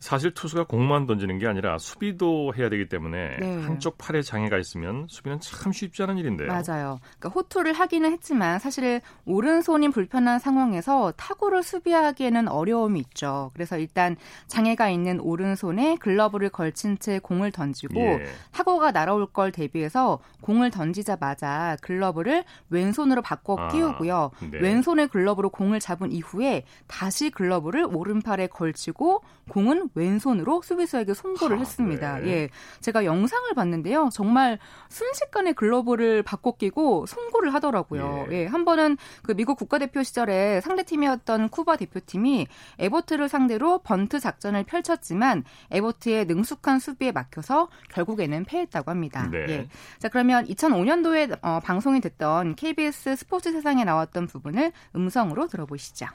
사실 0.01 0.33
투수가 0.33 0.65
공만 0.65 1.07
던지는 1.07 1.39
게 1.39 1.47
아니라 1.47 1.77
수비도 1.77 2.55
해야 2.57 2.71
되기 2.71 2.89
때문에 2.89 3.37
네. 3.39 3.63
한쪽 3.63 3.99
팔에 3.99 4.23
장애가 4.23 4.57
있으면 4.57 5.07
수비는 5.09 5.41
참 5.41 5.73
쉽지 5.73 6.03
않은 6.03 6.17
일인데요. 6.17 6.49
맞아요. 6.49 6.99
그러니까 7.19 7.29
호투를 7.29 7.75
하기는 7.75 8.11
했지만 8.11 8.59
사실 8.59 9.03
오른손이 9.27 9.91
불편한 9.91 10.39
상황에서 10.39 11.13
타구를 11.19 11.63
수비하기에는 11.63 12.49
어려움이 12.49 12.99
있죠. 13.01 13.51
그래서 13.53 13.77
일단 13.77 14.17
장애가 14.47 14.89
있는 14.89 15.21
오른손에 15.21 15.97
글러브를 15.97 16.49
걸친 16.49 16.99
채 16.99 17.19
공을 17.19 17.53
던지고 17.53 18.01
예. 18.01 18.27
타구가 18.53 18.93
날아올 18.93 19.27
걸 19.27 19.53
대비해서 19.53 20.19
공을 20.41 20.71
던지자마자 20.71 21.77
글러브를 21.83 22.45
왼손으로 22.71 23.21
바꿔 23.21 23.57
아, 23.59 23.69
끼우고요. 23.69 24.31
네. 24.51 24.59
왼손의 24.61 25.09
글러브로 25.09 25.51
공을 25.51 25.79
잡은 25.79 26.11
이후에 26.11 26.65
다시 26.87 27.29
글러브를 27.29 27.85
오른팔에 27.85 28.47
걸치고 28.47 29.23
공은 29.51 29.90
왼손으로 29.95 30.63
수비수에게 30.63 31.15
송구를 31.15 31.57
아, 31.57 31.61
했습니다. 31.61 32.19
네. 32.19 32.29
예. 32.29 32.49
제가 32.81 33.05
영상을 33.05 33.53
봤는데요. 33.55 34.11
정말 34.13 34.59
순식간에 34.89 35.53
글러브를 35.53 36.23
바꿔 36.23 36.53
끼고 36.53 37.07
송구를 37.07 37.53
하더라고요. 37.55 38.27
예. 38.31 38.43
예. 38.43 38.47
한 38.47 38.65
번은 38.65 38.97
그 39.23 39.35
미국 39.35 39.59
국가대표 39.59 40.03
시절에 40.03 40.61
상대팀이었던 40.61 41.49
쿠바 41.49 41.77
대표팀이 41.77 42.47
에버트를 42.79 43.29
상대로 43.29 43.79
번트 43.79 44.21
작전을 44.21 44.65
펼쳤지만 44.65 45.45
에버트의 45.71 46.27
능숙한 46.27 46.79
수비에 46.79 47.13
막혀서 47.13 47.69
결국에는 47.91 48.45
패했다고 48.45 48.91
합니다. 48.91 49.29
네. 49.31 49.47
예. 49.49 49.69
자, 49.99 50.09
그러면 50.09 50.47
2005년도에 50.47 51.39
어, 51.43 51.61
방송이 51.61 52.01
됐던 52.01 52.57
KBS 52.57 53.17
스포츠 53.17 53.53
세상에 53.53 53.85
나왔던 53.85 54.27
부분을 54.27 54.73
음성으로 54.95 55.47
들어보시죠. 55.49 56.07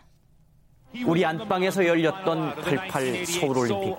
우리 1.03 1.25
안방에서 1.25 1.85
열렸던 1.85 2.55
88 2.61 3.25
서울올림픽 3.25 3.97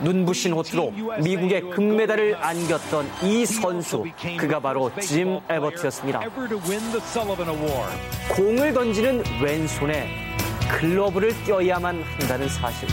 눈부신 0.00 0.52
호투로 0.52 0.92
미국의 1.22 1.70
금메달을 1.70 2.36
안겼던 2.40 3.08
이 3.22 3.46
선수 3.46 4.04
그가 4.38 4.58
바로 4.60 4.90
짐 5.00 5.38
에버트였습니다. 5.48 6.20
공을 8.34 8.72
던지는 8.72 9.22
왼손에 9.42 10.08
글러브를 10.68 11.32
껴야만 11.44 12.02
한다는 12.02 12.48
사실. 12.48 12.88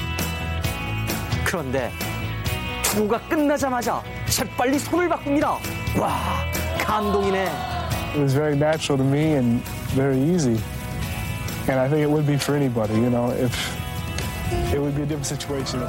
그런데 1.45 1.91
투구가 2.83 3.19
끝나자마자 3.27 4.03
재빨리 4.27 4.77
손을 4.77 5.09
바꿉니다. 5.09 5.57
와 5.99 6.45
감동이네. 6.79 7.47
It 8.13 8.19
was 8.19 8.33
very 8.35 8.55
natural 8.55 8.97
to 8.97 9.05
me 9.05 9.33
and 9.33 9.63
very 9.95 10.17
easy. 10.19 10.59
And 11.65 11.79
I 11.79 11.87
think 11.87 12.01
it 12.01 12.09
would 12.09 12.27
be 12.27 12.35
for 12.35 12.55
anybody, 12.55 12.93
you 12.95 13.09
know, 13.09 13.31
if 13.31 13.53
it 14.73 14.79
would 14.79 14.95
be 14.95 15.03
a 15.03 15.05
different 15.05 15.25
situation. 15.25 15.79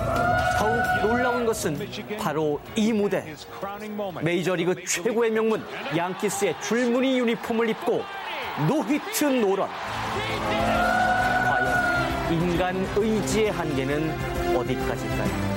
더욱 0.57 0.81
놀라운 1.03 1.45
것은 1.45 1.77
바로 2.19 2.61
이 2.77 2.93
무대. 2.93 3.25
메이저리그 4.23 4.85
최고의 4.85 5.33
명문 5.33 5.65
양키스의 5.97 6.61
줄무늬 6.61 7.19
유니폼을 7.19 7.71
입고 7.71 8.03
노히트 8.69 9.25
노런. 9.25 9.69
과연 11.49 12.33
인간 12.33 12.87
의지의 12.97 13.51
한계는 13.51 14.57
어디까지일까요? 14.57 15.55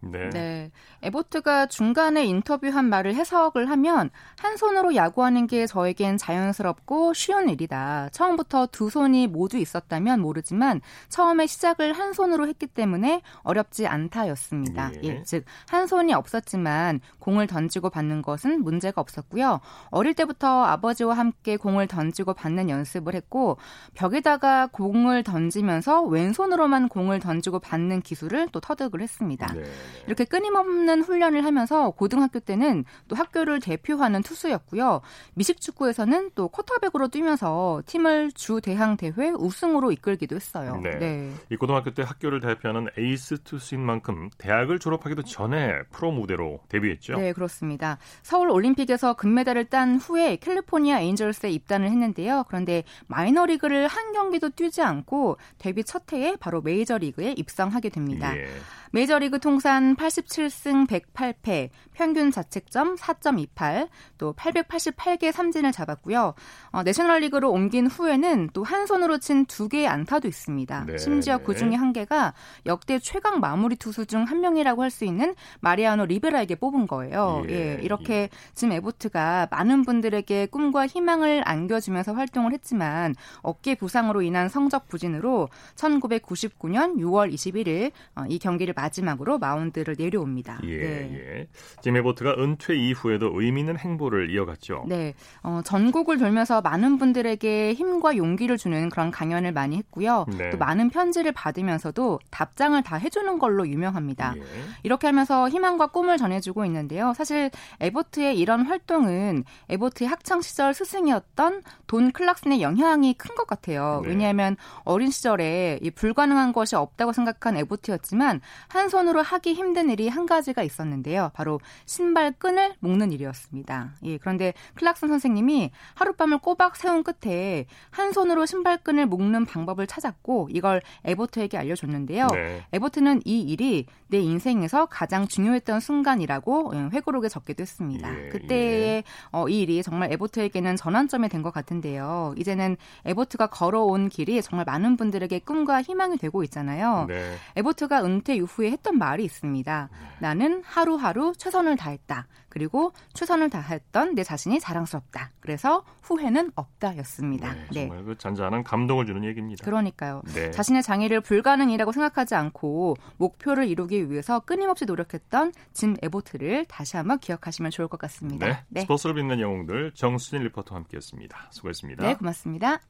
네. 0.00 0.30
네. 0.30 0.70
에보트가 1.02 1.66
중간에 1.66 2.24
인터뷰한 2.24 2.86
말을 2.86 3.14
해석을 3.14 3.70
하면 3.70 4.10
한 4.38 4.56
손으로 4.56 4.94
야구하는 4.94 5.46
게 5.46 5.66
저에겐 5.66 6.16
자연스럽고 6.16 7.14
쉬운 7.14 7.48
일이다. 7.48 8.08
처음부터 8.12 8.66
두 8.72 8.90
손이 8.90 9.28
모두 9.28 9.58
있었다면 9.58 10.20
모르지만 10.20 10.80
처음에 11.08 11.46
시작을 11.46 11.92
한 11.92 12.12
손으로 12.12 12.48
했기 12.48 12.66
때문에 12.66 13.22
어렵지 13.42 13.86
않다였습니다. 13.86 14.92
예. 15.04 15.08
예. 15.08 15.22
즉, 15.22 15.44
한 15.68 15.86
손이 15.86 16.12
없었지만 16.14 17.00
공을 17.18 17.46
던지고 17.46 17.90
받는 17.90 18.22
것은 18.22 18.62
문제가 18.62 19.00
없었고요. 19.00 19.60
어릴 19.90 20.14
때부터 20.14 20.64
아버지와 20.64 21.14
함께 21.14 21.56
공을 21.56 21.86
던지고 21.86 22.34
받는 22.34 22.70
연습을 22.70 23.14
했고 23.14 23.58
벽에다가 23.94 24.68
공을 24.72 25.22
던지면서 25.22 26.02
왼손으로만 26.02 26.88
공을 26.88 27.20
던지고 27.20 27.58
받는 27.60 28.00
기술을 28.02 28.48
또 28.52 28.60
터득을 28.60 29.00
했습니다. 29.00 29.52
네. 29.52 29.62
이렇게 30.06 30.24
끊임없는 30.24 30.87
훈련을 31.02 31.44
하면서 31.44 31.90
고등학교 31.90 32.40
때는 32.40 32.84
또 33.08 33.16
학교를 33.16 33.60
대표하는 33.60 34.22
투수였고요. 34.22 35.00
미식축구에서는 35.34 36.30
또 36.34 36.48
쿼터백으로 36.48 37.08
뛰면서 37.08 37.82
팀을 37.86 38.32
주 38.32 38.60
대항 38.60 38.96
대회 38.96 39.30
우승으로 39.30 39.92
이끌기도 39.92 40.36
했어요. 40.36 40.80
네. 40.82 40.98
네. 40.98 41.32
이 41.50 41.56
고등학교 41.56 41.92
때 41.92 42.02
학교를 42.02 42.40
대표하는 42.40 42.88
에이스 42.96 43.42
투수인 43.44 43.80
만큼 43.80 44.30
대학을 44.38 44.78
졸업하기도 44.78 45.22
전에 45.22 45.82
프로 45.90 46.10
무대로 46.10 46.60
데뷔했죠. 46.68 47.16
네, 47.18 47.32
그렇습니다. 47.32 47.98
서울 48.22 48.50
올림픽에서 48.50 49.14
금메달을 49.14 49.66
딴 49.66 49.96
후에 49.96 50.36
캘리포니아 50.36 51.00
에인절스에 51.00 51.50
입단을 51.50 51.90
했는데요. 51.90 52.44
그런데 52.48 52.84
마이너리그를 53.06 53.88
한 53.88 54.12
경기도 54.12 54.50
뛰지 54.50 54.82
않고 54.82 55.36
데뷔 55.58 55.84
첫 55.84 56.12
해에 56.12 56.36
바로 56.36 56.60
메이저리그에 56.60 57.34
입성하게 57.36 57.90
됩니다. 57.90 58.36
예. 58.36 58.48
메이저리그 58.92 59.40
통산 59.40 59.96
87승 59.96 60.86
108패, 60.86 61.70
평균 61.94 62.30
자책점 62.30 62.96
4.28, 62.96 63.88
또 64.18 64.32
888개 64.34 65.32
삼진을 65.32 65.72
잡았고요. 65.72 66.34
어, 66.70 66.82
내셔널리그로 66.82 67.50
옮긴 67.50 67.86
후에는 67.86 68.50
또 68.52 68.62
한 68.68 68.86
손으로 68.86 69.18
친 69.18 69.46
두 69.46 69.68
개의 69.68 69.88
안타도 69.88 70.28
있습니다. 70.28 70.84
네. 70.86 70.98
심지어 70.98 71.38
그 71.38 71.56
중에 71.56 71.74
한 71.74 71.92
개가 71.92 72.34
역대 72.66 72.98
최강 72.98 73.40
마무리 73.40 73.76
투수 73.76 74.04
중 74.04 74.24
한 74.24 74.40
명이라고 74.40 74.82
할 74.82 74.90
수 74.90 75.04
있는 75.04 75.34
마리아노 75.60 76.06
리베라에게 76.06 76.56
뽑은 76.56 76.86
거예요. 76.86 77.44
예, 77.48 77.52
예 77.76 77.78
이렇게 77.82 78.14
예. 78.14 78.28
짐 78.54 78.72
에보트가 78.72 79.48
많은 79.50 79.84
분들에게 79.84 80.46
꿈과 80.46 80.86
희망을 80.86 81.42
안겨주면서 81.46 82.14
활동을 82.14 82.52
했지만 82.52 83.14
어깨 83.42 83.74
부상으로 83.74 84.22
인한 84.22 84.48
성적 84.48 84.88
부진으로 84.88 85.48
1999년 85.76 86.96
6월 86.98 87.32
21일 87.32 87.92
어, 88.16 88.24
이 88.28 88.38
경기를 88.38 88.74
마지막으로 88.82 89.38
마운드를 89.38 89.96
내려옵니다. 89.98 90.60
예, 90.64 90.76
네. 90.78 91.10
예. 91.14 91.48
짐 91.80 91.96
에보트가 91.96 92.34
은퇴 92.38 92.76
이후에도 92.76 93.30
의미 93.34 93.60
있는 93.60 93.78
행보를 93.78 94.30
이어갔죠. 94.30 94.84
네, 94.88 95.14
어, 95.42 95.62
전국을 95.64 96.18
돌면서 96.18 96.60
많은 96.60 96.98
분들에게 96.98 97.72
힘과 97.74 98.16
용기를 98.16 98.58
주는 98.58 98.88
그런 98.90 99.10
강연을 99.10 99.52
많이 99.52 99.76
했고요. 99.78 100.26
네. 100.36 100.50
또 100.50 100.58
많은 100.58 100.90
편지를 100.90 101.32
받으면서도 101.32 102.18
답장을 102.30 102.80
다 102.82 102.96
해주는 102.96 103.38
걸로 103.38 103.66
유명합니다. 103.66 104.34
예. 104.36 104.42
이렇게 104.82 105.06
하면서 105.06 105.48
희망과 105.48 105.86
꿈을 105.88 106.18
전해주고 106.18 106.64
있는데요. 106.66 107.14
사실 107.16 107.50
에보트의 107.80 108.38
이런 108.38 108.62
활동은 108.66 109.44
에보트의 109.70 110.08
학창 110.08 110.42
시절 110.42 110.74
스승이었던 110.74 111.62
돈 111.86 112.12
클락슨의 112.12 112.60
영향이 112.60 113.14
큰 113.14 113.38
것 113.38 113.46
같아요. 113.46 114.00
네. 114.02 114.10
왜냐하면 114.10 114.56
어린 114.84 115.10
시절에 115.10 115.78
불가능한 115.94 116.52
것이 116.52 116.74
없다고 116.74 117.12
생각한 117.12 117.56
에보트였지만 117.56 118.40
한 118.68 118.88
손으로 118.88 119.22
하기 119.22 119.54
힘든 119.54 119.90
일이 119.90 120.08
한 120.08 120.26
가지가 120.26 120.62
있었는데요. 120.62 121.30
바로 121.34 121.60
신발 121.86 122.32
끈을 122.32 122.74
묶는 122.80 123.12
일이었습니다. 123.12 123.94
예, 124.04 124.18
그런데 124.18 124.52
클락슨 124.74 125.08
선생님이 125.08 125.70
하룻밤을 125.94 126.38
꼬박 126.38 126.76
세운 126.76 127.02
끝에 127.02 127.66
한 127.90 128.12
손으로 128.12 128.46
신발 128.46 128.76
끈을 128.78 129.06
묶는 129.06 129.46
방법을 129.46 129.86
찾았고 129.86 130.48
이걸 130.52 130.82
에보트에게 131.04 131.56
알려줬는데요. 131.58 132.26
네. 132.28 132.62
에보트는 132.72 133.22
이 133.24 133.40
일이 133.40 133.86
내 134.08 134.18
인생에서 134.18 134.86
가장 134.86 135.26
중요했던 135.26 135.80
순간이라고 135.80 136.72
예, 136.74 136.88
회고록에 136.92 137.28
적기도 137.28 137.62
했습니다. 137.62 138.24
예, 138.24 138.28
그때의 138.28 138.82
예. 138.98 139.02
어, 139.32 139.48
이 139.48 139.60
일이 139.60 139.82
정말 139.82 140.12
에보트에게는 140.12 140.76
전환점이 140.76 141.28
된 141.28 141.38
것 141.38 141.52
같은데요. 141.52 142.34
이제는 142.36 142.76
에보트가 143.04 143.46
걸어온 143.46 144.08
길이 144.08 144.42
정말 144.42 144.64
많은 144.64 144.96
분들에게 144.96 145.38
꿈과 145.38 145.82
희망이 145.82 146.16
되고 146.18 146.42
있잖아요. 146.42 147.04
네. 147.08 147.36
에보트가 147.54 148.04
은퇴 148.04 148.34
이후 148.34 148.57
에 148.64 148.70
했던 148.70 148.98
말이 148.98 149.24
있습니다. 149.24 149.88
네. 149.90 150.08
나는 150.20 150.62
하루하루 150.64 151.32
최선을 151.36 151.76
다했다. 151.76 152.26
그리고 152.48 152.92
최선을 153.14 153.50
다했던 153.50 154.14
내 154.14 154.24
자신이 154.24 154.58
자랑스럽다. 154.58 155.30
그래서 155.40 155.84
후회는 156.02 156.52
없다였습니다. 156.54 157.52
네, 157.52 157.66
네. 157.72 157.80
정말 157.82 157.98
네. 157.98 158.04
그 158.04 158.18
잔잔한 158.18 158.64
감동을 158.64 159.06
주는 159.06 159.24
얘기입니다. 159.24 159.64
그러니까요. 159.64 160.22
네. 160.34 160.50
자신의 160.50 160.82
장애를 160.82 161.20
불가능이라고 161.20 161.92
생각하지 161.92 162.34
않고 162.34 162.96
목표를 163.18 163.68
이루기 163.68 164.10
위해서 164.10 164.40
끊임없이 164.40 164.86
노력했던 164.86 165.52
짐 165.72 165.96
에보트를 166.02 166.64
다시 166.66 166.96
한번 166.96 167.18
기억하시면 167.18 167.70
좋을 167.70 167.88
것 167.88 167.98
같습니다. 168.00 168.46
네. 168.46 168.64
네. 168.68 168.80
스포츠를 168.82 169.14
빛낸 169.14 169.40
영웅들 169.40 169.92
정수진 169.94 170.42
리포터와 170.42 170.80
함께했습니다. 170.80 171.48
수고했습니다. 171.50 172.04
네, 172.04 172.14
고맙습니다. 172.14 172.80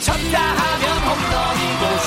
쳤다 0.00 0.40
하면 0.40 0.98
홈런이고 1.04 1.98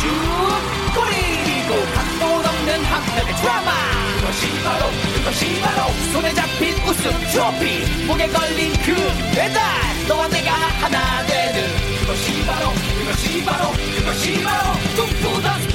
슛 0.48 0.50
골이고 0.93 1.86
각본 1.93 2.45
없는 2.45 2.83
한편의 2.83 3.36
드라마. 3.36 3.71
그것이 4.19 4.63
바로 4.63 4.86
그것이 5.15 5.62
바로 5.62 5.91
손에 6.12 6.33
잡힌 6.33 6.77
우승 6.86 7.12
트로피. 7.31 8.05
목에 8.05 8.27
걸린 8.27 8.74
그 8.83 8.95
배달 9.36 9.62
너와 10.07 10.27
내가 10.27 10.51
하나 10.53 11.25
되는. 11.25 11.67
그것이 12.01 12.45
바로 12.45 12.74
그것이 13.00 13.45
바로 13.45 13.71
그것이 13.71 14.43
바로 14.43 14.74
꿈꾸던 14.95 15.67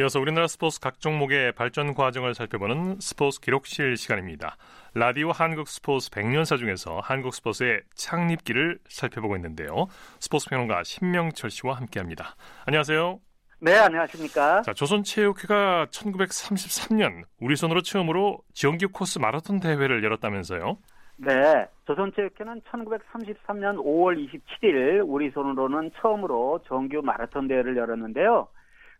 이어서 0.00 0.18
우리나라 0.18 0.46
스포츠 0.46 0.80
각 0.80 0.98
종목의 0.98 1.52
발전 1.52 1.92
과정을 1.92 2.32
살펴보는 2.32 3.00
스포츠 3.00 3.38
기록실 3.38 3.98
시간입니다. 3.98 4.56
라디오 4.94 5.30
한국 5.30 5.68
스포츠 5.68 6.08
100년사 6.08 6.56
중에서 6.56 7.00
한국 7.02 7.34
스포츠의 7.34 7.82
창립기를 7.96 8.78
살펴보고 8.88 9.36
있는데요. 9.36 9.88
스포츠 10.18 10.48
평론가 10.48 10.84
신명철 10.84 11.50
씨와 11.50 11.74
함께합니다. 11.74 12.34
안녕하세요. 12.64 13.20
네, 13.60 13.76
안녕하십니까. 13.76 14.62
자, 14.62 14.72
조선체육회가 14.72 15.88
1933년 15.90 17.24
우리 17.38 17.54
손으로 17.54 17.82
처음으로 17.82 18.38
정규 18.54 18.88
코스 18.88 19.18
마라톤 19.18 19.60
대회를 19.60 20.02
열었다면서요? 20.02 20.78
네, 21.18 21.66
조선체육회는 21.84 22.62
1933년 22.62 23.76
5월 23.76 24.16
27일 24.16 25.02
우리 25.04 25.30
손으로는 25.30 25.90
처음으로 26.00 26.60
정규 26.66 27.02
마라톤 27.02 27.48
대회를 27.48 27.76
열었는데요. 27.76 28.48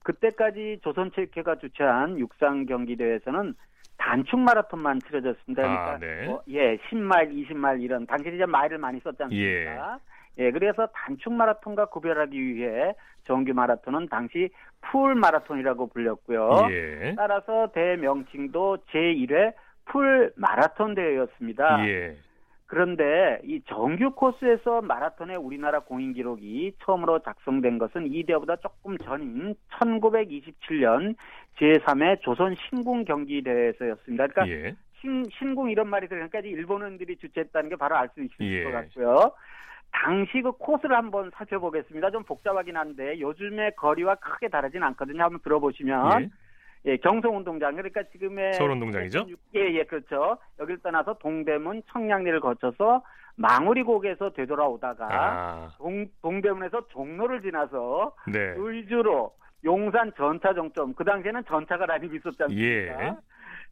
그때까지 0.03 0.81
조선체육회가 0.83 1.57
주최한 1.57 2.19
육상 2.19 2.67
경기 2.67 2.97
대회에서는 2.97 3.55
단축 3.99 4.41
마라톤만 4.41 5.01
치러졌습니다. 5.01 5.63
그러니까 5.63 5.91
아, 5.93 5.99
네. 5.99 6.27
뭐, 6.27 6.43
예, 6.49 6.79
10마일, 6.79 7.33
20마일 7.49 7.83
이런 7.83 8.07
당시 8.07 8.31
이제 8.35 8.47
마일을 8.47 8.79
많이 8.79 8.99
썼지 9.01 9.23
않습니까? 9.25 9.99
예. 10.39 10.45
예, 10.45 10.51
그래서 10.53 10.87
단축 10.95 11.33
마라톤과 11.35 11.87
구별하기 11.87 12.39
위해 12.41 12.95
정규 13.25 13.53
마라톤은 13.53 14.09
당시 14.09 14.49
풀 14.81 15.15
마라톤이라고 15.15 15.89
불렸고요. 15.89 16.69
예. 16.71 17.15
따라서 17.17 17.71
대회 17.73 18.08
명칭도 18.08 18.79
제1회 18.91 19.53
풀 19.85 20.33
마라톤 20.37 20.95
대회였습니다. 20.95 21.87
예. 21.87 22.17
그런데 22.71 23.41
이 23.43 23.61
정규 23.67 24.13
코스에서 24.13 24.81
마라톤의 24.81 25.37
우리나라 25.37 25.81
공인 25.81 26.13
기록이 26.13 26.73
처음으로 26.85 27.19
작성된 27.19 27.79
것은 27.79 28.07
이 28.07 28.23
대회보다 28.23 28.55
조금 28.57 28.97
전인 28.99 29.57
1927년 29.73 31.17
제3회 31.59 32.21
조선 32.21 32.55
신궁 32.55 33.05
경기 33.07 33.43
대회에서였습니다. 33.43 34.29
그러니까 34.29 34.49
예. 34.49 34.77
신, 35.01 35.25
신궁 35.37 35.71
이런 35.71 35.89
말이 35.89 36.07
들으니까 36.07 36.39
일본인들이 36.39 37.17
주최했다는 37.17 37.71
게 37.71 37.75
바로 37.75 37.97
알 37.97 38.09
수 38.15 38.23
있을 38.23 38.37
예. 38.47 38.63
것 38.63 38.71
같고요. 38.71 39.33
당시 39.91 40.41
그 40.41 40.53
코스를 40.53 40.97
한번 40.97 41.29
살펴보겠습니다. 41.35 42.13
좀 42.13 42.23
복잡하긴 42.23 42.77
한데 42.77 43.19
요즘의 43.19 43.75
거리와 43.75 44.15
크게 44.15 44.47
다르진 44.47 44.85
않거든요. 44.85 45.25
한번 45.25 45.41
들어보시면 45.43 46.23
예. 46.23 46.31
예, 46.87 46.97
경성운동장 46.97 47.77
그러니까 47.77 48.03
지금의 48.13 48.55
서울운동장이죠? 48.55 49.27
예, 49.55 49.61
예, 49.75 49.85
그렇죠. 49.85 50.39
여기를 50.59 50.81
떠나서 50.83 51.15
동대문, 51.15 51.83
청량리를 51.93 52.41
거쳐서 52.41 53.03
망우리곡에서 53.37 54.31
되돌아오다가 54.31 55.07
아. 55.11 55.69
동, 55.77 56.07
동대문에서 56.23 56.89
종로를 56.89 57.43
지나서 57.43 58.15
네. 58.33 58.55
의주로 58.57 59.35
용산 59.65 60.13
전차 60.17 60.55
정점 60.55 60.95
그 60.95 61.05
당시에는 61.05 61.45
전차가 61.47 61.87
다니고 61.87 62.15
않습니까? 62.45 63.05
예. 63.07 63.17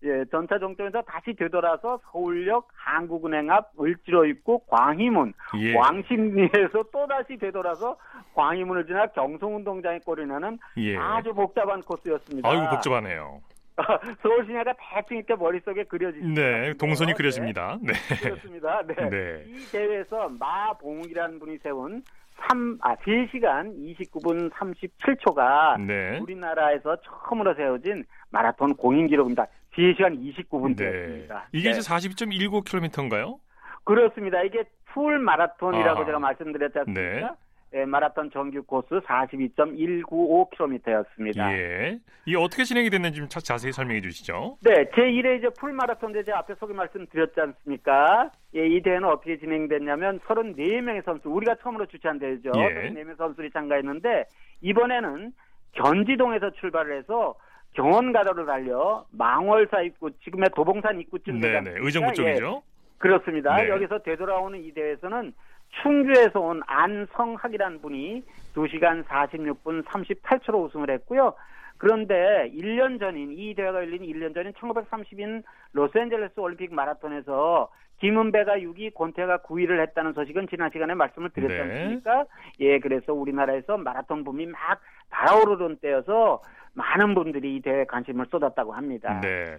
예, 0.05 0.25
전차 0.31 0.59
정점에서 0.59 1.03
다시 1.03 1.35
되돌아서 1.35 1.99
서울역 2.13 2.69
한국은행 2.73 3.51
앞 3.51 3.73
을지로 3.81 4.27
입구 4.27 4.61
광희문 4.67 5.33
예. 5.59 5.75
광신리에서 5.75 6.85
또 6.93 7.07
다시 7.07 7.37
되돌아서 7.37 7.97
광희문을 8.35 8.87
지나 8.87 9.07
경성운동장에 9.09 9.99
꼬리나는 10.05 10.59
예. 10.77 10.97
아주 10.97 11.35
복잡한 11.35 11.81
코스였습니다. 11.81 12.49
아이고 12.49 12.69
복잡하네요. 12.71 13.41
서울 14.23 14.45
시내가 14.47 14.75
대충 14.75 15.19
이렇게 15.19 15.35
머릿속에 15.37 15.85
그려지니다 15.85 16.41
네, 16.41 16.75
동선이 16.75 17.15
그려집니다. 17.15 17.79
네. 17.81 17.93
그렇습니다. 18.21 18.83
네. 18.83 18.95
네. 19.09 19.45
이 19.47 19.71
대회에서 19.71 20.29
마봉욱이라는 20.39 21.39
분이 21.39 21.59
세운 21.59 22.03
3, 22.49 22.79
아, 22.81 22.95
3시간 22.97 23.77
29분 23.77 24.51
37초가 24.51 25.81
네. 25.81 26.19
우리나라에서 26.21 26.97
처음으로 27.03 27.55
세워진 27.55 28.05
마라톤 28.31 28.75
공인 28.75 29.07
기록입니다. 29.07 29.47
3시간 29.79 30.19
29분대였습니다. 30.51 31.29
네. 31.29 31.35
이게 31.53 31.71
네. 31.71 31.79
이제 31.79 31.81
42.19km인가요? 31.81 33.38
그렇습니다. 33.85 34.43
이게 34.43 34.64
풀 34.87 35.21
마라톤이라고 35.21 36.03
아. 36.03 36.05
제가 36.05 36.19
말씀드렸지 36.19 36.81
않습니까? 36.81 37.01
네. 37.01 37.29
예, 37.75 37.85
마라톤 37.85 38.31
정규 38.31 38.62
코스 38.62 38.88
42.195km였습니다. 38.88 41.53
예. 41.53 41.99
이게 42.25 42.38
어떻게 42.38 42.64
진행이 42.64 42.88
됐는지 42.88 43.19
좀 43.19 43.29
자세히 43.29 43.73
설명해 43.73 44.01
주시죠. 44.01 44.57
네, 44.62 44.87
제1회 44.87 45.37
이제 45.38 45.51
풀 45.59 45.75
마라톤 45.75 46.14
대제 46.14 46.33
앞에 46.33 46.55
소개 46.55 46.73
말씀드렸지 46.73 47.38
않습니까? 47.38 48.31
예, 48.55 48.67
이 48.67 48.81
대회는 48.83 49.07
어떻게 49.07 49.38
진행됐냐면 49.38 50.21
34명의 50.21 51.05
선수, 51.05 51.29
우리가 51.29 51.57
처음으로 51.57 51.85
주최한 51.87 52.19
대회죠. 52.19 52.53
예. 52.57 52.91
34명 52.91 53.19
선수들이 53.19 53.51
참가했는데 53.51 54.25
이번에는 54.62 55.33
견지동에서 55.73 56.53
출발을 56.53 56.97
해서 56.97 57.35
경원 57.79 58.12
가도를 58.12 58.45
달려 58.45 59.05
망월사 59.12 59.83
입구 59.83 60.11
지금의 60.25 60.51
도봉산 60.57 60.99
입구쯤 60.99 61.38
네네. 61.38 61.75
의정부 61.77 62.12
쪽이죠. 62.12 62.62
예, 62.64 62.99
그렇습니다. 62.99 63.55
네. 63.55 63.69
여기서 63.69 64.01
되돌아오는 64.01 64.64
이 64.64 64.73
대회에서는 64.73 65.33
충주에서 65.81 66.41
온 66.41 66.61
안성학이라는 66.67 67.81
분이 67.81 68.25
2시간 68.57 69.05
46분 69.05 69.85
38초로 69.85 70.64
우승을 70.64 70.91
했고요. 70.91 71.35
그런데 71.77 72.51
1년 72.53 72.99
전인 72.99 73.31
이 73.31 73.55
대회가 73.55 73.79
열린 73.79 74.03
1년 74.03 74.35
전인 74.35 74.53
1930인 74.55 75.45
로스앤젤레스 75.75 76.41
올림픽 76.41 76.75
마라톤에서 76.75 77.71
김은배가 78.01 78.59
6위, 78.59 78.95
권태가 78.95 79.38
9위를 79.38 79.81
했다는 79.81 80.12
소식은 80.12 80.49
지난 80.49 80.71
시간에 80.73 80.95
말씀을 80.95 81.31
드렸지 81.31 81.55
네. 81.55 81.61
않습니까? 81.61 82.25
예, 82.61 82.79
그래서 82.79 83.12
우리나라에서 83.12 83.77
마라톤 83.77 84.25
붐이 84.25 84.47
막 84.47 84.81
달아오르던 85.19 85.79
때여서 85.79 86.43
많은 86.75 87.15
분들이 87.15 87.57
이 87.57 87.61
대회에 87.61 87.85
관심을 87.87 88.27
쏟았다고 88.31 88.73
합니다. 88.73 89.21
네. 89.21 89.59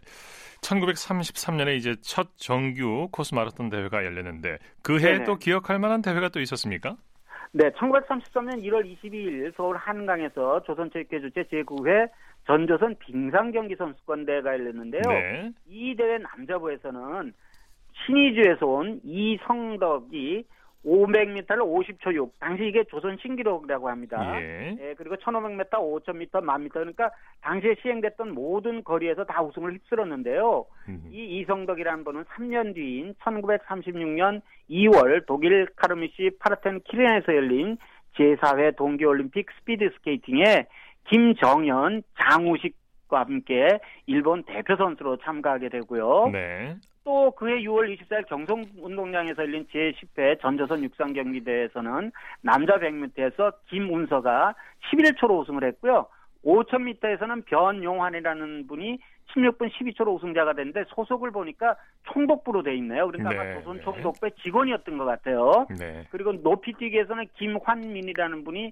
1933년에 0.62 1.76
이제 1.76 1.96
첫 2.02 2.30
정규 2.38 3.10
코스 3.12 3.34
마라톤 3.36 3.70
대회가 3.70 4.06
열렸는데 4.06 4.58
그 4.84 5.00
해에 5.00 5.14
네네. 5.14 5.24
또 5.26 5.36
기억할 5.36 5.80
만한 5.80 6.02
대회가 6.02 6.30
또 6.30 6.40
있었습니까? 6.40 6.96
네, 7.52 7.72
1933년 7.72 8.64
1월 8.64 8.86
22일 8.86 9.54
서울 9.56 9.76
한강에서 9.76 10.62
조선체육회 10.64 11.20
주최 11.20 11.44
제9회 11.44 12.10
전조선 12.46 12.96
빙상경기 13.00 13.76
선수권 13.76 14.26
대회가 14.26 14.54
열렸는데요. 14.54 15.02
네. 15.08 15.52
이 15.68 15.96
대회 15.96 16.18
남자부에서는 16.20 17.34
신의주에서 18.06 18.66
온 18.66 19.02
이성덕이 19.04 20.46
500m를 20.86 21.60
50초 21.60 22.14
6. 22.14 22.40
당시 22.40 22.66
이게 22.66 22.84
조선 22.86 23.18
신기록이라고 23.22 23.90
합니다. 23.90 24.42
예. 24.42 24.78
예, 24.80 24.94
그리고 24.98 25.16
1500m, 25.18 25.70
5000m, 25.70 26.32
1000m 26.32 26.70
그러니까 26.72 27.12
당시에 27.42 27.76
시행됐던 27.82 28.34
모든 28.34 28.84
거리에서 28.84 29.26
다 29.26 29.42
우승을 29.44 29.74
휩쓸었는데요. 29.74 30.66
음. 30.88 31.10
이 31.12 31.40
이성덕이라는 31.40 32.04
분은 32.04 32.24
3년 32.26 32.76
뒤인 32.76 33.14
1936년 33.16 34.42
2월 34.70 35.26
독일 35.28 35.68
가르미슈파르텐키르헨에서 35.76 37.36
열린 37.36 37.78
제4회 38.16 38.76
동계올림픽 38.78 39.48
스피드 39.60 39.90
스케이팅에 39.98 40.68
김정현, 41.06 42.04
장우식 42.18 42.80
과 43.10 43.22
함께 43.22 43.80
일본 44.06 44.44
대표 44.44 44.76
선수로 44.76 45.18
참가하게 45.18 45.70
되고요. 45.70 46.30
네. 46.32 46.76
또 47.10 47.32
그해 47.32 47.64
6월 47.64 47.98
24일 47.98 48.28
경성운동장에서 48.28 49.42
열린 49.42 49.66
제10회 49.74 50.40
전조선 50.42 50.84
육상 50.84 51.12
경기대회에서는 51.14 52.12
남자 52.44 52.78
100m에서 52.78 53.52
김운서가 53.68 54.54
11초로 54.92 55.40
우승을 55.40 55.64
했고요. 55.64 56.06
5000m에서는 56.46 57.46
변용환이라는 57.46 58.68
분이 58.68 59.00
16분 59.34 59.72
12초로 59.72 60.14
우승자가 60.14 60.54
됐는데 60.54 60.84
소속을 60.90 61.32
보니까 61.32 61.76
총독부로 62.14 62.62
돼 62.62 62.76
있네요. 62.76 63.08
그러니까 63.08 63.30
네, 63.32 63.40
아마 63.40 63.60
조선 63.60 63.78
네. 63.78 63.84
총독부의 63.84 64.32
직원이었던 64.44 64.98
것 65.00 65.06
같아요. 65.06 65.66
네. 65.80 66.06
그리고 66.12 66.34
높이뛰기에서는 66.34 67.26
김환민이라는 67.40 68.44
분이 68.44 68.72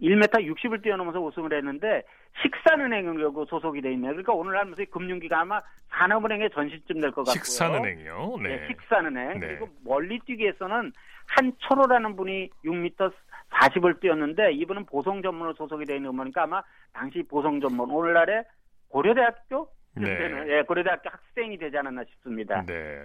1m 0.00 0.26
60을 0.32 0.82
뛰어넘어서 0.82 1.20
우승을 1.20 1.52
했는데 1.52 2.02
식산은행으로 2.42 3.44
소속이 3.46 3.80
돼 3.82 3.92
있네요. 3.92 4.10
그러니까 4.12 4.32
오늘날 4.32 4.64
무슨 4.64 4.86
금융기가 4.90 5.40
아마 5.40 5.60
산업은행의 5.90 6.50
전신쯤 6.50 7.00
될 7.00 7.10
것 7.12 7.24
같고요. 7.24 7.32
식산은행이요. 7.32 8.36
네. 8.42 8.48
네, 8.56 8.66
식산은행. 8.68 9.40
네. 9.40 9.46
그리고 9.48 9.68
멀리 9.84 10.18
뛰기에서는 10.20 10.92
한철호라는 11.26 12.16
분이 12.16 12.50
6m 12.64 13.12
40을 13.50 14.00
뛰었는데 14.00 14.52
이분은 14.52 14.86
보성 14.86 15.22
전문으로 15.22 15.54
소속이 15.54 15.84
되어 15.84 15.96
있는 15.96 16.10
음모니까 16.10 16.44
아마 16.44 16.62
당시 16.92 17.22
보성 17.22 17.60
전문 17.60 17.90
오늘날의 17.90 18.44
고려대학교 18.88 19.68
네. 19.94 20.06
때는 20.18 20.48
예, 20.48 20.62
고려대학교 20.62 21.10
학생이 21.10 21.58
되지 21.58 21.76
않았나 21.76 22.02
싶습니다. 22.04 22.64
네. 22.66 23.02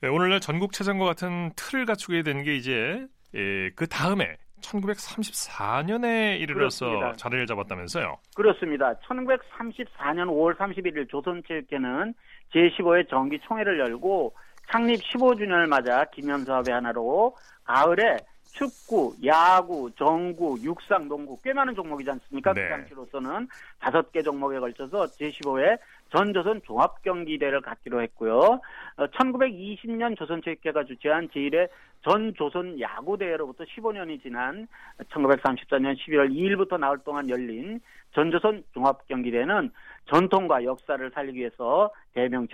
네, 0.00 0.08
오늘날 0.08 0.40
전국 0.40 0.72
체전과 0.72 1.04
같은 1.04 1.52
틀을 1.56 1.86
갖추게 1.86 2.22
된 2.22 2.42
게 2.42 2.54
이제 2.56 3.06
예, 3.34 3.70
그 3.76 3.86
다음에 3.86 4.36
1934년에 4.64 6.40
이르러서 6.40 6.86
그렇습니다. 6.86 7.16
자리를 7.16 7.46
잡았다면서요. 7.46 8.18
그렇습니다. 8.34 8.94
1934년 9.06 10.28
5월 10.28 10.56
31일 10.56 11.08
조선체육회는 11.08 12.14
제15회 12.52 13.08
정기총회를 13.08 13.78
열고 13.80 14.34
창립 14.70 15.00
15주년을 15.02 15.66
맞아 15.66 16.04
기념사업의 16.06 16.72
하나로 16.72 17.36
가을에 17.64 18.16
축구, 18.54 19.14
야구, 19.24 19.90
정구, 19.98 20.56
육상, 20.62 21.08
농구 21.08 21.36
꽤 21.42 21.52
많은 21.52 21.74
종목이지 21.74 22.08
않습니까? 22.08 22.52
네. 22.52 22.62
그 22.62 22.68
당시로서는 22.68 23.48
다섯 23.80 24.12
개 24.12 24.22
종목에 24.22 24.60
걸쳐서 24.60 25.06
제15회 25.06 25.76
전 26.14 26.32
조선 26.32 26.62
종합 26.64 27.02
경기대회를 27.02 27.60
갖기로 27.60 28.00
했고요. 28.02 28.60
어, 28.96 29.06
1920년 29.08 30.16
조선체육회가 30.16 30.84
주최한 30.84 31.28
제1회 31.28 31.68
전 32.08 32.32
조선 32.34 32.78
야구대회로부터 32.80 33.64
15년이 33.64 34.22
지난 34.22 34.68
1934년 35.10 35.96
11월 35.96 36.30
2일부터 36.30 36.78
나흘 36.78 36.98
동안 37.04 37.28
열린 37.28 37.80
전 38.14 38.30
조선 38.30 38.62
종합 38.72 39.06
경기대회는 39.08 39.70
전통과 40.06 40.62
역사를 40.62 41.10
살리기 41.12 41.38
위해서 41.40 41.90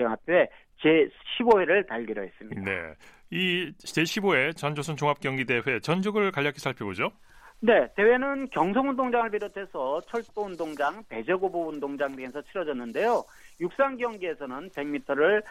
앞에 0.06 0.48
제15회를 0.82 1.86
달기로 1.86 2.22
했습니다. 2.22 2.62
네. 2.62 2.94
이 3.30 3.70
제15회 3.72 4.56
전조선 4.56 4.96
종합경기대회 4.96 5.80
전적을 5.80 6.32
간략히 6.32 6.58
살펴보죠. 6.58 7.12
네, 7.62 7.88
대회는 7.94 8.48
경성운동장을 8.50 9.30
비롯해서 9.30 10.00
철도운동장, 10.06 11.04
배제고보운동장 11.10 12.16
등에서 12.16 12.40
치러졌는데요. 12.42 13.22
육상 13.60 13.98
경기에서는 13.98 14.70
100m를 14.70 15.42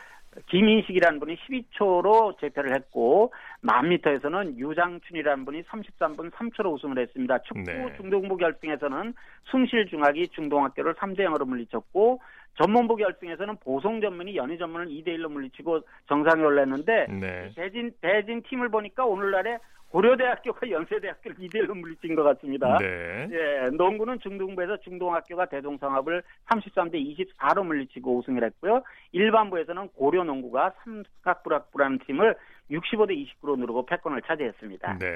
김인식이라는 0.47 1.19
분이 1.19 1.37
12초로 1.37 2.39
제패를 2.39 2.73
했고, 2.73 3.31
1000m에서는 3.63 4.57
유장춘이라는 4.57 5.45
분이 5.45 5.63
33분 5.63 6.31
3초로 6.31 6.73
우승을 6.73 6.97
했습니다. 6.97 7.39
축구 7.43 7.61
네. 7.61 7.93
중등부 7.97 8.37
결승에서는 8.37 9.13
숭실중학이 9.45 10.29
중동학교를 10.29 10.95
3대 10.95 11.19
0으로 11.19 11.47
물리쳤고, 11.47 12.21
전문부 12.59 12.95
결승에서는 12.95 13.57
보성 13.57 14.01
전문이 14.01 14.35
연희 14.35 14.57
전문을 14.57 14.87
2대 14.87 15.09
1로 15.09 15.31
물리치고 15.31 15.81
정상에 16.07 16.43
올랐는데, 16.43 17.05
네. 17.07 17.51
대진 17.55 17.91
대진 18.01 18.41
팀을 18.41 18.69
보니까 18.69 19.05
오늘날에 19.05 19.59
고려대학교가 19.89 20.69
연세대학교를 20.69 21.37
2대 21.41 21.55
1로 21.65 21.77
물리친 21.77 22.15
것 22.15 22.23
같습니다. 22.23 22.77
네. 22.79 23.27
예, 23.31 23.69
농구는 23.75 24.19
중등부에서 24.19 24.77
중동학교가 24.77 25.47
대동성합을 25.47 26.23
33대 26.49 26.95
24로 26.95 27.65
물리치고 27.65 28.17
우승을 28.19 28.43
했고요. 28.43 28.83
일반부에서는 29.11 29.89
고려농구가 29.89 30.73
삼각부락부라는 30.83 31.99
팀을 32.05 32.35
65대 32.69 33.11
29로 33.41 33.57
누르고 33.57 33.85
패권을 33.87 34.21
차지했습니다. 34.27 34.99
네. 34.99 35.07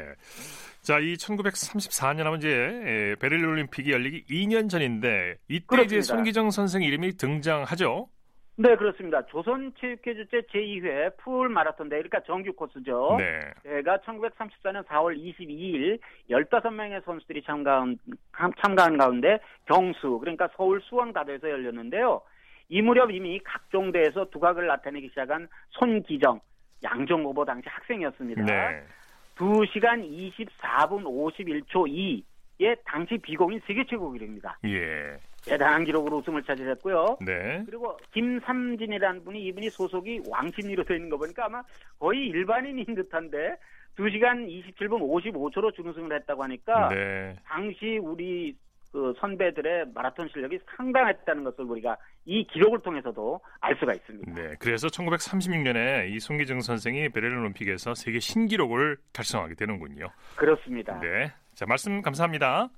자, 0.82 0.98
이 1.00 1.14
1934년 1.14 2.24
하면 2.24 2.40
이제 2.40 2.50
에, 2.50 3.16
베를린 3.16 3.46
올림픽이 3.46 3.92
열리기 3.92 4.26
2년 4.26 4.70
전인데 4.70 5.36
이때 5.48 5.58
이제 5.58 5.66
그렇습니다. 5.68 6.02
손기정 6.04 6.50
선생 6.50 6.82
이름이 6.82 7.18
등장하죠. 7.18 8.08
네, 8.56 8.76
그렇습니다. 8.76 9.26
조선체육회 9.26 10.14
주최 10.14 10.42
제2회 10.42 11.18
풀 11.18 11.50
마라톤 11.50 11.90
대회, 11.90 12.00
그러니까 12.00 12.22
정규 12.22 12.54
코스죠. 12.54 13.16
네. 13.18 13.40
대회가 13.64 13.98
1934년 13.98 14.86
4월 14.86 15.18
22일 15.18 16.00
15명의 16.30 17.04
선수들이 17.04 17.42
참가한, 17.44 17.98
참가한 18.62 18.98
가운데 18.98 19.40
경수, 19.66 20.20
그러니까 20.20 20.50
서울 20.56 20.82
수원가도에서 20.82 21.50
열렸는데요. 21.50 22.22
이 22.70 22.82
무렵 22.82 23.12
이미 23.12 23.40
각종 23.44 23.92
대에서 23.92 24.26
두각을 24.30 24.68
나타내기 24.68 25.10
시작한 25.10 25.48
손기정, 25.72 26.40
양정호보 26.84 27.46
당시 27.46 27.68
학생이었습니다. 27.70 28.44
네. 28.44 28.84
2시간 29.36 30.04
24분 30.08 31.04
51초 31.04 32.24
2의 32.60 32.78
당시 32.86 33.18
비공인 33.18 33.60
세계 33.66 33.84
최고 33.86 34.12
기록입니다. 34.12 34.60
예. 34.66 35.18
대단한 35.46 35.84
기록으로 35.84 36.18
우승을 36.18 36.44
차지했고요. 36.44 37.18
네. 37.26 37.64
그리고 37.66 37.98
김삼진이라는 38.14 39.24
분이 39.24 39.44
이분이 39.46 39.70
소속이 39.70 40.24
왕십리로 40.28 40.84
되어 40.84 40.96
있는 40.96 41.10
거 41.10 41.18
보니까 41.18 41.46
아마 41.46 41.64
거의 42.00 42.28
일반인인 42.28 42.86
듯한데 42.96 43.58
2시간 43.98 44.48
27분 44.48 45.00
55초로 45.02 45.74
준우승을 45.76 46.16
했다고 46.16 46.44
하니까 46.44 46.90
네. 46.90 47.36
당시 47.46 47.98
우리 48.02 48.56
그 48.92 49.12
선배들의 49.20 49.88
마라톤 49.96 50.30
실력이 50.30 50.60
상당했다는 50.78 51.44
것을 51.44 51.66
우리가 51.66 51.98
이 52.26 52.46
기록을 52.46 52.80
통해서도 52.80 53.40
알 53.60 53.76
수가 53.78 53.94
있습니다. 53.94 54.34
네. 54.34 54.56
그래서 54.60 54.88
1936년에 54.88 56.12
이 56.12 56.20
손기정 56.20 56.62
선생이 56.62 57.10
베를린 57.10 57.40
올림픽에서 57.40 57.96
세계 57.96 58.20
신기록을 58.20 58.98
달성하게 59.12 59.56
되는군요. 59.56 60.10
그렇습니다. 60.36 61.00
네, 61.00 61.10
네. 61.10 61.34
자, 61.56 61.66
말씀 61.66 62.04
감사합니다. 62.04 62.70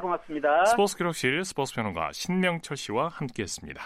고맙습니다. 0.00 0.64
스포츠 0.66 0.96
기록실 0.96 1.44
스포츠 1.44 1.74
평론가 1.74 2.12
신명철 2.12 2.76
씨와 2.76 3.08
함께했습니다. 3.08 3.82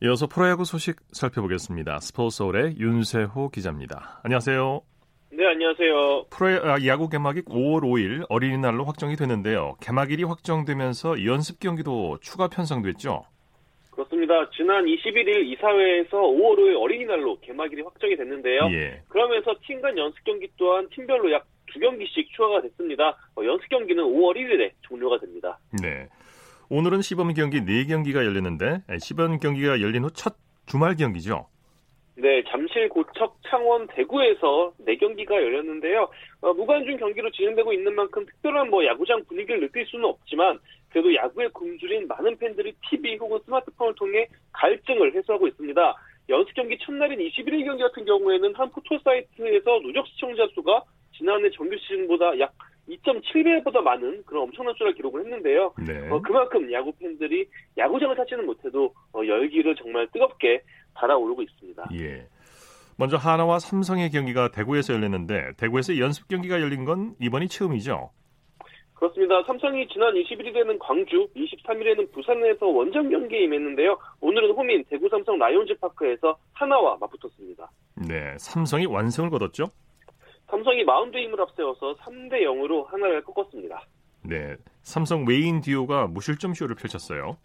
이어서 0.00 0.26
프로야구 0.28 0.64
소식 0.64 0.96
살펴보겠습니다. 1.12 1.98
스포츠 1.98 2.38
서울의 2.38 2.76
윤세호 2.78 3.50
기자입니다. 3.50 4.20
안녕하세요. 4.22 4.80
네, 5.32 5.46
안녕하세요. 5.46 6.26
프로야구 6.30 7.08
개막이 7.08 7.42
5월 7.42 7.82
5일 7.82 8.24
어린이날로 8.28 8.84
확정이 8.84 9.16
됐는데요. 9.16 9.74
개막일이 9.80 10.24
확정되면서 10.24 11.24
연습 11.26 11.60
경기도 11.60 12.18
추가 12.20 12.48
편성됐죠? 12.48 13.24
그렇습니다. 14.02 14.48
지난 14.56 14.84
21일 14.84 15.44
이사회에서 15.46 16.16
5월 16.18 16.56
5일 16.56 16.80
어린이날로 16.80 17.40
개막일이 17.40 17.82
확정이 17.82 18.16
됐는데요. 18.16 18.68
예. 18.70 19.02
그러면서 19.08 19.54
팀 19.66 19.80
간 19.80 19.98
연습 19.98 20.22
경기 20.24 20.48
또한 20.56 20.88
팀별로 20.94 21.32
약 21.32 21.44
두 21.70 21.78
경기씩 21.80 22.30
추가가 22.34 22.62
됐습니다. 22.62 23.10
어, 23.36 23.44
연습 23.44 23.68
경기는 23.68 24.02
5월 24.02 24.36
1일에 24.36 24.70
종료가 24.88 25.18
됩니다. 25.18 25.58
네. 25.82 26.08
오늘은 26.70 27.02
시범 27.02 27.34
경기 27.34 27.60
4경기가 27.60 28.24
열렸는데 28.24 28.80
시범 28.98 29.38
경기가 29.38 29.82
열린 29.82 30.02
후 30.04 30.10
첫 30.10 30.34
주말 30.64 30.96
경기죠. 30.96 31.46
네, 32.20 32.42
잠실, 32.48 32.88
고척, 32.88 33.38
창원, 33.48 33.86
대구에서 33.86 34.72
4경기가 34.84 35.30
열렸는데요. 35.30 36.08
어, 36.40 36.52
무관중 36.52 36.96
경기로 36.96 37.30
진행되고 37.30 37.72
있는 37.72 37.94
만큼 37.94 38.26
특별한 38.26 38.70
뭐 38.70 38.84
야구장 38.84 39.22
분위기를 39.26 39.60
느낄 39.60 39.86
수는 39.86 40.04
없지만 40.04 40.58
그래도 40.90 41.14
야구에 41.14 41.46
굶주린 41.52 42.08
많은 42.08 42.36
팬들이 42.38 42.74
TV 42.90 43.18
혹은 43.18 43.38
스마트폰을 43.44 43.94
통해 43.94 44.26
갈증을 44.52 45.14
해소하고 45.14 45.46
있습니다. 45.46 45.94
연습 46.30 46.54
경기 46.54 46.76
첫날인 46.78 47.20
21일 47.20 47.64
경기 47.64 47.84
같은 47.84 48.04
경우에는 48.04 48.52
한 48.52 48.68
포털 48.70 48.98
사이트에서 49.04 49.78
누적 49.78 50.04
시청자 50.08 50.44
수가 50.54 50.82
지난해 51.16 51.48
정규 51.50 51.76
시즌보다 51.78 52.36
약 52.40 52.52
2.7배보다 52.88 53.80
많은 53.80 54.22
그런 54.24 54.44
엄청난 54.44 54.74
수를 54.76 54.94
기록을 54.94 55.24
했는데요. 55.24 55.74
네. 55.86 56.08
어, 56.10 56.20
그만큼 56.20 56.70
야구 56.72 56.92
팬들이 56.92 57.46
야구장을 57.76 58.16
찾지는 58.16 58.46
못해도 58.46 58.94
어, 59.12 59.20
열기를 59.26 59.76
정말 59.76 60.08
뜨겁게 60.12 60.62
달아오르고 60.94 61.42
있습니다. 61.42 61.88
예. 61.94 62.26
먼저 62.96 63.16
하나와 63.16 63.58
삼성의 63.60 64.10
경기가 64.10 64.50
대구에서 64.50 64.94
열렸는데 64.94 65.52
대구에서 65.56 65.98
연습 65.98 66.26
경기가 66.26 66.60
열린 66.60 66.84
건 66.84 67.14
이번이 67.20 67.48
처음이죠. 67.48 68.10
그렇습니다. 68.94 69.40
삼성이 69.44 69.86
지난 69.86 70.12
21일에는 70.14 70.76
광주, 70.80 71.28
23일에는 71.36 72.10
부산에서 72.12 72.66
원정 72.66 73.08
경기에 73.08 73.44
임했는데요. 73.44 73.96
오늘은 74.20 74.50
홈인 74.50 74.82
대구 74.90 75.08
삼성 75.08 75.38
라이온즈 75.38 75.78
파크에서 75.78 76.36
하나와 76.52 76.96
맞붙었습니다. 77.00 77.70
네, 78.08 78.34
삼성이 78.38 78.86
완승을 78.86 79.30
거뒀죠. 79.30 79.66
삼성이 80.48 80.84
마운드 80.84 81.16
힘을 81.18 81.40
앞세워서 81.40 81.96
3대 81.96 82.42
0으로 82.42 82.86
한화를 82.86 83.22
꺾었습니다. 83.22 83.82
네, 84.24 84.56
삼성 84.82 85.26
외인 85.26 85.60
듀오가 85.60 86.06
무실점 86.06 86.54
쇼를 86.54 86.74
펼쳤어요. 86.74 87.36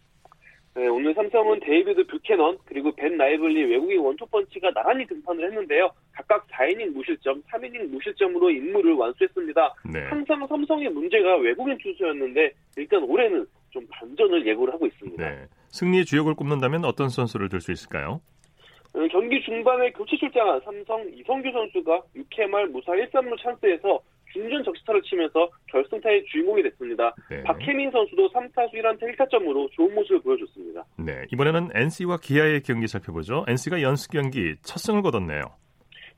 네, 0.76 0.88
오늘 0.88 1.14
삼성은 1.14 1.60
데이비드 1.60 2.08
뷰캐넌 2.08 2.58
그리고 2.66 2.92
벤 2.96 3.16
라이블리 3.16 3.66
외국인 3.66 4.00
원투 4.00 4.26
펀치가 4.26 4.72
나란히 4.74 5.06
등판을 5.06 5.46
했는데요. 5.46 5.92
각각 6.14 6.48
4이닝 6.48 6.94
무실점, 6.94 7.44
3이닝 7.44 7.90
무실점으로 7.92 8.50
임무를 8.50 8.94
완수했습니다. 8.94 9.74
네. 9.94 10.00
항상 10.08 10.48
삼성의 10.48 10.90
문제가 10.90 11.38
외국인 11.38 11.78
투수였는데 11.78 12.54
일단 12.78 13.04
올해는 13.04 13.46
좀 13.70 13.86
반전을 13.92 14.48
예고를 14.48 14.74
하고 14.74 14.88
있습니다. 14.88 15.24
네. 15.30 15.46
승리의 15.70 16.06
주역을 16.06 16.34
꼽는다면 16.36 16.86
어떤 16.86 17.10
선수를 17.10 17.50
들 17.50 17.62
수 17.62 17.72
있을까요? 17.72 18.22
어, 18.94 19.08
경기 19.12 19.42
중반에 19.42 19.92
교체 19.92 20.16
출장한 20.18 20.60
삼성 20.64 21.04
이성규 21.16 21.52
선수가 21.52 22.02
6회 22.16 22.48
말 22.48 22.68
무사 22.68 22.92
1-3루 22.92 23.42
찬스에서 23.42 24.00
중전 24.32 24.64
적시타를 24.64 25.02
치면서 25.04 25.50
결승타의 25.68 26.26
주인공이 26.26 26.64
됐습니다. 26.64 27.14
네. 27.30 27.44
박해민 27.44 27.92
선수도 27.92 28.30
3타수 28.32 28.74
1안타 28.74 29.02
1타점으로 29.02 29.72
좋은 29.74 29.94
모습을 29.94 30.22
보여줬습니다. 30.22 30.84
네, 30.98 31.26
이번에는 31.32 31.70
NC와 31.74 32.18
기아의 32.18 32.62
경기 32.62 32.88
살펴보죠. 32.88 33.46
NC가 33.48 33.82
연습 33.82 34.12
경기 34.12 34.56
첫 34.64 34.80
승을 34.80 35.04
거뒀네요. 35.04 35.42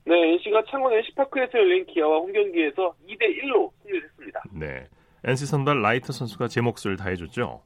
네, 0.06 0.34
NC가 0.34 0.64
창원 0.70 0.94
NC파크에서 0.94 1.58
열린 1.58 1.86
기아와 1.88 2.20
홈경기에서 2.20 2.94
2대 3.08 3.44
1로 3.44 3.72
승리를 3.84 4.04
했습니다. 4.04 4.44
네, 4.54 4.86
NC 5.26 5.46
선발 5.46 5.82
라이트 5.82 6.12
선수가 6.14 6.48
제 6.48 6.62
몫을 6.62 6.96
다해줬죠. 6.98 7.62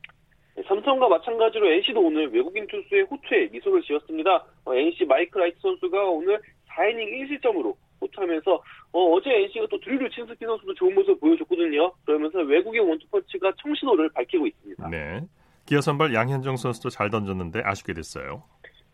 네, 0.69 0.75
삼성과 0.75 1.07
마찬가지로 1.07 1.67
NC도 1.67 1.99
오늘 1.99 2.31
외국인 2.31 2.67
투수의 2.67 3.03
호투에 3.03 3.49
미소를 3.51 3.81
지었습니다. 3.81 4.45
어, 4.65 4.75
NC 4.75 5.05
마이크 5.05 5.37
라이트 5.39 5.59
선수가 5.61 6.03
오늘 6.09 6.39
4이닝 6.69 7.41
1실점으로 7.41 7.75
호투하면서 7.99 8.63
어, 8.93 9.21
제 9.21 9.31
NC가 9.31 9.65
또 9.69 9.79
드루 9.79 10.07
루친스키 10.11 10.45
선수도 10.45 10.73
좋은 10.75 10.93
모습을 10.93 11.19
보여줬거든요. 11.19 11.91
그러면서 12.05 12.39
외국인 12.39 12.87
원투펀치가 12.87 13.51
청신호를 13.61 14.09
밝히고 14.13 14.45
있습니다. 14.45 14.89
네, 14.89 15.21
기아 15.65 15.81
선발 15.81 16.13
양현종 16.13 16.55
선수도 16.57 16.89
잘 16.89 17.09
던졌는데 17.09 17.61
아쉽게 17.65 17.93
됐어요. 17.93 18.43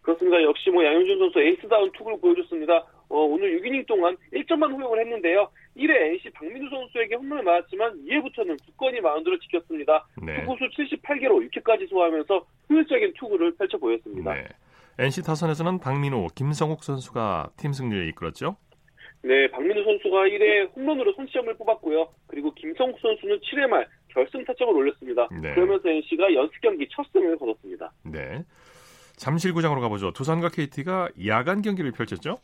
그렇습니다. 0.01 0.41
역시 0.43 0.69
뭐 0.69 0.85
양현종 0.85 1.19
선수 1.19 1.39
에이스다운 1.39 1.91
투구를 1.91 2.19
보여줬습니다. 2.21 2.73
어, 3.09 3.17
오늘 3.17 3.59
6이닝 3.59 3.85
동안 3.87 4.15
1점만 4.33 4.71
허용을 4.71 4.99
했는데요. 5.01 5.49
1회 5.77 5.89
NC 5.89 6.29
박민우 6.31 6.69
선수에게 6.69 7.15
홈런을 7.15 7.43
맞았지만 7.43 8.05
2회부터는 8.05 8.57
굳건히 8.65 9.01
마운드를 9.01 9.39
지켰습니다. 9.39 10.07
네. 10.21 10.41
투구수 10.41 10.69
78개로 10.69 11.49
6회까지 11.49 11.89
소화하면서 11.89 12.45
효율적인 12.69 13.13
투구를 13.17 13.55
펼쳐 13.55 13.77
보였습니다. 13.77 14.33
네. 14.33 14.47
NC 14.97 15.23
타선에서는 15.23 15.79
박민호, 15.79 16.27
김성욱 16.35 16.83
선수가 16.83 17.51
팀 17.57 17.73
승리를 17.73 18.07
이끌었죠. 18.09 18.55
네, 19.23 19.49
박민우 19.51 19.83
선수가 19.83 20.17
1회 20.27 20.75
홈런으로 20.75 21.13
선취점을 21.13 21.53
뽑았고요. 21.57 22.07
그리고 22.27 22.53
김성욱 22.53 22.97
선수는 23.01 23.39
7회 23.39 23.67
말 23.67 23.87
결승 24.09 24.45
타점을 24.45 24.73
올렸습니다. 24.73 25.27
네. 25.31 25.53
그러면서 25.53 25.89
NC가 25.89 26.33
연습 26.33 26.61
경기 26.61 26.87
첫 26.89 27.05
승을 27.11 27.37
거뒀습니다. 27.37 27.91
네. 28.03 28.43
잠실구장으로 29.17 29.81
가보죠. 29.81 30.11
두산과 30.11 30.49
KT가 30.49 31.09
야간 31.25 31.61
경기를 31.61 31.91
펼쳤죠. 31.91 32.39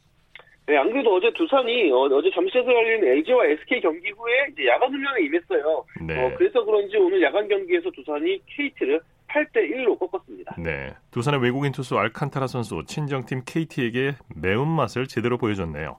네, 0.67 0.77
안 0.77 0.91
그래도 0.91 1.15
어제 1.15 1.31
두산이 1.33 1.91
어, 1.91 2.21
제 2.21 2.29
잠실에서 2.31 2.71
열린 2.71 3.03
LG와 3.03 3.45
SK 3.45 3.81
경기 3.81 4.09
후에 4.11 4.47
이제 4.51 4.67
야간 4.67 4.89
훈련에 4.91 5.23
임했어요. 5.25 5.85
네. 6.07 6.23
어, 6.23 6.31
그래서 6.37 6.63
그런지 6.63 6.97
오늘 6.97 7.21
야간 7.21 7.47
경기에서 7.47 7.89
두산이 7.91 8.41
KT를 8.45 9.01
8대 9.27 9.55
1로 9.71 9.97
꺾었습니다. 9.97 10.55
네. 10.59 10.93
두산의 11.11 11.41
외국인 11.41 11.71
투수 11.71 11.97
알칸타라 11.97 12.47
선수 12.47 12.83
친정팀 12.85 13.43
KT에게 13.45 14.13
매운맛을 14.35 15.07
제대로 15.07 15.37
보여줬네요. 15.37 15.97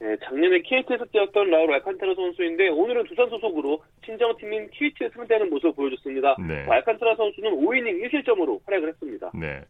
네, 0.00 0.16
작년에 0.24 0.62
KT에서 0.62 1.04
뛰었던 1.12 1.50
라울 1.50 1.72
알칸타라 1.74 2.14
선수인데 2.14 2.68
오늘은 2.68 3.04
두산 3.04 3.28
소속으로 3.28 3.82
친정팀인 4.06 4.70
KT에 4.70 5.10
상대하는 5.10 5.50
모습을 5.50 5.74
보여줬습니다. 5.74 6.36
네. 6.48 6.64
알칸타라 6.66 7.16
선수는 7.16 7.50
5이닝 7.52 8.08
1실점으로 8.08 8.60
활약을 8.64 8.88
했습니다. 8.88 9.30
네. 9.34 9.60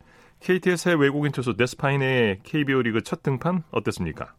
KT의 0.40 0.76
새 0.76 0.94
외국인 0.94 1.32
투수 1.32 1.56
데스파이네 1.56 2.40
KBO 2.42 2.82
리그 2.82 3.02
첫 3.02 3.22
등판 3.22 3.62
어땠습니까? 3.70 4.34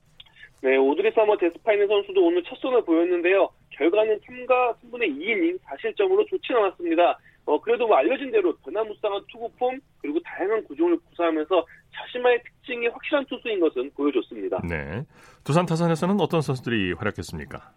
네, 0.62 0.78
오드리사머 0.78 1.38
데스파이네 1.38 1.88
선수도 1.88 2.26
오늘 2.26 2.44
첫 2.44 2.58
선을 2.60 2.84
보였는데요. 2.84 3.50
결과는 3.72 4.20
3과 4.20 4.76
3분의 4.78 5.18
2이닝 5.18 5.60
4실점으로 5.62 6.28
좋진 6.30 6.56
않았습니다. 6.56 7.20
어, 7.46 7.60
그래도 7.60 7.88
뭐 7.88 7.98
알려진 7.98 8.32
대로 8.32 8.56
변화무쌍한 8.58 9.22
투구 9.32 9.52
폼 9.58 9.80
그리고 10.00 10.20
다양한 10.24 10.64
구종을 10.66 10.98
구사하면서 11.10 11.66
자신만의 11.92 12.44
특징이 12.44 12.88
확실한 12.88 13.26
투수인 13.26 13.60
것은 13.60 13.92
보여줬습니다. 13.96 14.62
네. 14.70 15.04
두산 15.44 15.66
타선에서는 15.66 16.20
어떤 16.20 16.42
선수들이 16.42 16.94
활약했습니까? 16.94 17.72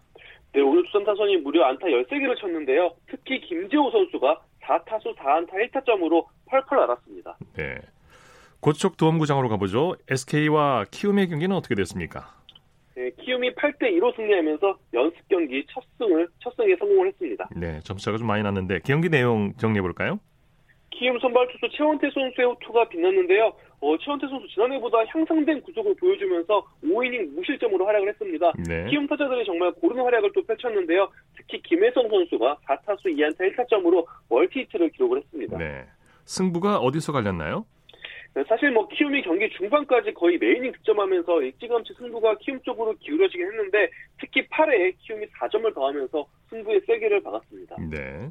네, 0.53 0.61
오늘 0.61 0.83
두산 0.85 1.03
타선이 1.03 1.37
무려 1.37 1.65
안타 1.65 1.87
13개를 1.87 2.39
쳤는데요. 2.39 2.91
특히 3.07 3.41
김재호 3.41 3.89
선수가 3.89 4.41
4타수 4.61 5.15
4안타 5.15 5.51
1타점으로 5.53 6.25
펄펄 6.45 6.77
날았습니다. 6.77 7.37
네. 7.57 7.79
고척 8.59 8.97
도움구장으로 8.97 9.49
가보죠. 9.49 9.95
SK와 10.09 10.85
키움의 10.89 11.29
경기는 11.29 11.55
어떻게 11.55 11.75
됐습니까? 11.75 12.33
네, 12.95 13.11
키움이 13.21 13.53
8대 13.55 13.83
2로 13.97 14.15
승리하면서 14.15 14.77
연습 14.93 15.27
경기 15.27 15.65
첫 15.69 15.83
승을 15.97 16.27
첫 16.39 16.55
승에 16.55 16.75
성공을 16.77 17.07
했습니다. 17.09 17.49
네, 17.55 17.79
점수차가 17.81 18.17
좀 18.17 18.27
많이 18.27 18.41
났는데 18.41 18.79
경기 18.85 19.09
내용 19.09 19.53
정리해 19.57 19.81
볼까요? 19.81 20.19
키움 20.91 21.19
선발 21.19 21.47
투수 21.49 21.67
최원태 21.75 22.09
선수의 22.09 22.47
호투가 22.47 22.87
빛났는데요. 22.87 23.51
어, 23.81 23.97
최원태 23.97 24.27
선수 24.29 24.47
지난해보다 24.47 24.99
향상된 25.09 25.61
구속을 25.63 25.93
보여주면서 25.95 26.65
5이닝 26.85 27.35
무실점으로 27.35 27.85
활약을 27.85 28.09
했습니다. 28.09 28.53
네. 28.65 28.85
키움 28.89 29.05
타자들이 29.05 29.43
정말 29.45 29.73
고른 29.73 30.01
활약을 30.01 30.31
또 30.33 30.41
펼쳤는데요. 30.43 31.09
특히 31.35 31.61
김혜성 31.63 32.07
선수가 32.09 32.59
4타수 32.65 33.07
2안타 33.07 33.39
1타점으로 33.39 34.05
멀티히트를 34.29 34.89
기록을 34.91 35.17
했습니다. 35.17 35.57
네. 35.57 35.85
승부가 36.23 36.77
어디서 36.77 37.11
갈렸나요? 37.11 37.65
네, 38.35 38.43
사실 38.49 38.69
뭐 38.69 38.85
키움이 38.89 39.21
경기 39.21 39.49
중반까지 39.49 40.13
거의 40.13 40.37
매이닝 40.37 40.73
득점하면서 40.73 41.41
일찌감치 41.41 41.93
승부가 41.97 42.35
키움 42.39 42.59
쪽으로 42.63 42.93
기울어지긴 42.99 43.45
했는데 43.45 43.89
특히 44.19 44.45
8회에 44.49 44.93
키움이 44.99 45.25
4점을 45.27 45.73
더하면서 45.73 46.27
승부의 46.49 46.81
세기를 46.85 47.23
박았습니다. 47.23 47.77
네. 47.89 48.29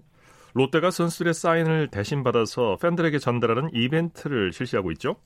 롯데가 0.53 0.91
선수들의 0.91 1.33
사인을 1.33 1.89
대신 1.91 2.23
받아서 2.23 2.77
팬들에게 2.83 3.17
전달하는 3.19 3.71
이벤트를 3.73 4.53
실시하고 4.53 4.93
있죠. 4.93 5.17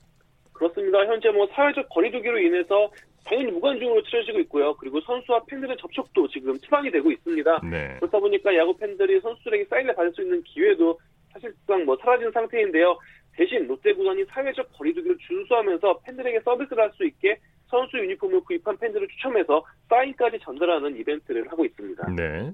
그렇습니다. 0.52 1.04
현재 1.06 1.28
뭐 1.30 1.48
사회적 1.48 1.88
거리두기로 1.88 2.38
인해서 2.38 2.88
당연히 3.24 3.50
무관중으로 3.50 4.02
치러지고 4.04 4.38
있고요. 4.40 4.74
그리고 4.76 5.00
선수와 5.00 5.42
팬들의 5.46 5.76
접촉도 5.76 6.28
지금 6.28 6.56
처방이 6.60 6.90
되고 6.92 7.10
있습니다. 7.10 7.60
네. 7.68 7.96
그렇다 7.98 8.20
보니까 8.20 8.56
야구 8.56 8.76
팬들이 8.76 9.20
선수들에게 9.20 9.64
사인을 9.64 9.96
받을 9.96 10.12
수 10.12 10.22
있는 10.22 10.40
기회도 10.44 10.98
사실상 11.32 11.84
뭐 11.84 11.96
사라진 12.00 12.30
상태인데요. 12.30 12.98
대신 13.38 13.68
롯데 13.68 13.92
구단이 13.92 14.24
사회적 14.24 14.68
거리두기를 14.72 15.16
준수하면서 15.18 16.00
팬들에게 16.00 16.40
서비스를 16.40 16.82
할 16.82 16.90
수 16.96 17.06
있게 17.06 17.38
선수 17.68 17.96
유니폼을 17.98 18.40
구입한 18.40 18.76
팬들을 18.78 19.06
추첨해서 19.08 19.64
사인까지 19.88 20.38
전달하는 20.40 20.96
이벤트를 20.96 21.48
하고 21.48 21.64
있습니다. 21.64 22.10
네. 22.16 22.50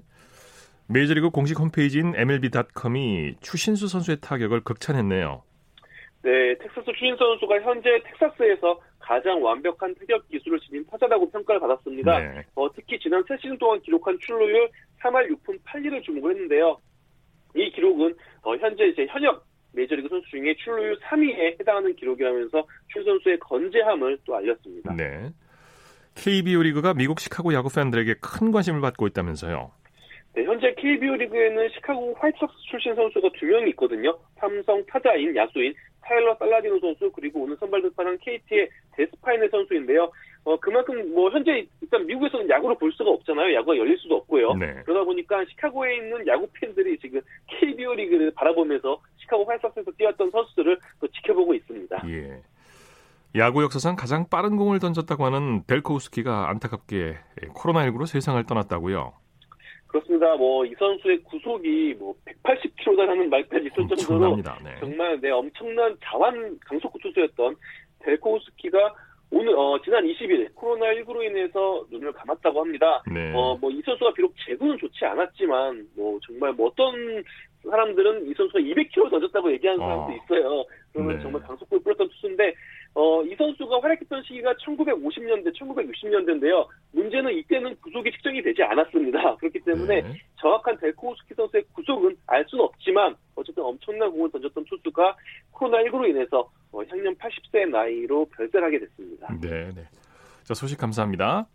메이저리그 0.87 1.31
공식 1.31 1.59
홈페이지인 1.59 2.13
MLB.com이 2.15 3.37
추신수 3.41 3.87
선수의 3.87 4.17
타격을 4.21 4.63
극찬했네요. 4.63 5.41
네, 6.21 6.55
텍사스 6.59 6.91
추신 6.91 7.15
선수가 7.15 7.61
현재 7.61 7.89
텍사스에서 8.03 8.79
가장 8.99 9.43
완벽한 9.43 9.95
타격 9.95 10.27
기술을 10.27 10.59
지닌 10.59 10.85
타자라고 10.85 11.31
평가를 11.31 11.61
받았습니다. 11.61 12.19
네. 12.19 12.43
어, 12.53 12.71
특히 12.73 12.99
지난 12.99 13.23
세 13.27 13.35
시즌 13.37 13.57
동안 13.57 13.81
기록한 13.81 14.17
출루율 14.19 14.69
3할 15.01 15.29
6푼 15.31 15.59
8리를 15.63 16.03
주목을 16.03 16.31
했는데요. 16.31 16.77
이 17.55 17.71
기록은 17.71 18.15
어, 18.43 18.55
현재 18.57 18.85
이제 18.85 19.07
현역 19.09 19.45
메이저리그 19.75 20.07
선수 20.09 20.29
중에 20.29 20.55
출루율 20.55 20.97
3위에 20.99 21.59
해당하는 21.59 21.95
기록이라면서 21.95 22.65
출 22.91 23.03
선수의 23.03 23.39
건재함을 23.39 24.17
또 24.25 24.35
알렸습니다. 24.35 24.93
네. 24.95 25.31
KBO 26.15 26.61
리그가 26.63 26.93
미국 26.93 27.19
시카고 27.19 27.53
야구 27.53 27.69
팬들에게 27.73 28.15
큰 28.21 28.51
관심을 28.51 28.81
받고 28.81 29.07
있다면서요. 29.07 29.71
네, 30.33 30.43
현재 30.43 30.73
KBO 30.77 31.15
리그에는 31.15 31.69
시카고 31.69 32.15
화이트삭스 32.19 32.53
출신 32.69 32.95
선수가 32.95 33.29
두 33.39 33.45
명이 33.45 33.69
있거든요. 33.71 34.17
삼성 34.37 34.83
타자인 34.85 35.35
야수인 35.35 35.73
타일러 36.01 36.35
살라디노 36.35 36.79
선수 36.79 37.11
그리고 37.11 37.43
오늘 37.43 37.55
선발 37.57 37.81
등판한 37.81 38.17
KT의 38.19 38.69
데스파이네 38.95 39.49
선수인데요. 39.49 40.11
어, 40.45 40.55
그만큼 40.59 41.13
뭐 41.13 41.29
현재 41.31 41.65
일단 41.81 42.05
미국에서는 42.05 42.47
야구를 42.49 42.77
볼 42.77 42.91
수가 42.93 43.09
없잖아요. 43.09 43.55
야구가 43.55 43.77
열릴 43.77 43.97
수도 43.97 44.15
없고요. 44.17 44.53
네. 44.53 44.75
그러다 44.85 45.03
보니까 45.03 45.43
시카고에 45.45 45.97
있는 45.97 46.25
야구 46.27 46.47
팬들이 46.53 46.97
지금 46.99 47.19
KBO 47.47 47.95
리그를 47.95 48.31
바라보면서 48.35 48.99
시카고 49.17 49.43
화이트삭스에서 49.45 49.91
뛰었던 49.97 50.29
선수들을 50.29 50.77
또 51.01 51.07
지켜보고 51.07 51.53
있습니다. 51.55 52.03
예. 52.09 52.41
야구 53.35 53.63
역사상 53.63 53.95
가장 53.95 54.29
빠른 54.29 54.55
공을 54.55 54.79
던졌다고 54.79 55.25
하는 55.25 55.63
벨코우스키가 55.65 56.47
안타깝게 56.49 57.17
코로나19로 57.55 58.05
세상을 58.05 58.41
떠났다고요. 58.45 59.13
그렇습니다. 59.87 60.35
뭐 60.35 60.65
이 60.65 60.73
선수의 60.77 61.23
구속이 61.23 61.95
뭐 61.97 62.13
180km 62.43 62.97
달하는 62.97 63.29
말까지 63.29 63.65
있을 63.65 63.95
정도로. 63.95 64.35
네. 64.63 64.75
정말 64.79 65.19
네 65.21 65.31
엄청난 65.31 65.95
자완 66.03 66.59
강속구 66.65 66.99
투수였던 66.99 67.55
델코우스키가 68.03 68.93
오늘 69.31 69.53
어, 69.57 69.77
지난 69.83 70.05
20일 70.05 70.53
코로나19로 70.55 71.23
인해서 71.23 71.85
눈을 71.91 72.11
감았다고 72.13 72.61
합니다. 72.61 73.03
네. 73.11 73.33
어 73.33 73.57
뭐 73.59 73.69
이 73.71 73.81
선수가 73.83 74.13
비록 74.13 74.33
재구는 74.45 74.77
좋지 74.77 75.03
않았지만 75.05 75.87
뭐 75.95 76.19
정말 76.25 76.53
뭐 76.53 76.67
어떤 76.67 77.23
사람들은 77.63 78.27
이 78.29 78.33
선수가 78.35 78.59
200km 78.59 79.09
던졌다고 79.09 79.51
얘기하는 79.53 79.81
어. 79.81 79.87
사람도 79.87 80.13
있어요. 80.23 80.63
그러면 80.93 81.17
네. 81.17 81.21
정말 81.23 81.41
강속구를 81.41 81.83
뿌렸던 81.83 82.07
투수인데 82.09 82.53
어, 82.95 83.21
이 83.23 83.35
선수가 83.35 83.81
활약했던 83.81 84.23
시기가 84.23 84.53
1950년대, 84.53 85.53
1960년대인데요. 85.59 86.65
문제는 86.93 87.33
이때는 87.39 87.75
구속이 87.81 88.09
측정이 88.09 88.41
되지 88.41 88.63
않았습니다. 88.63 89.35
그렇기 89.35 89.59
때문에 89.59 90.01
네. 90.01 90.13
정확한 90.37 90.77
델코우스키 90.79 91.33
선수의 91.35 91.65
구속은 91.73 92.15
알 92.25 92.45
수는 92.47 92.63
없지만 92.63 93.13
어쨌든 93.35 93.63
엄청난 93.63 94.09
공을 94.11 94.31
던졌던 94.31 94.63
투수가 94.63 95.17
코로나19로 95.51 96.09
인해서 96.09 96.49
어, 96.71 96.81
향년 96.89 97.13
80세 97.15 97.69
나이로 97.69 98.25
별세하게 98.29 98.79
됐습니다. 98.79 99.27
네, 99.41 99.73
네. 99.75 99.83
자, 100.43 100.53
소식 100.53 100.77
감사합니다. 100.77 101.47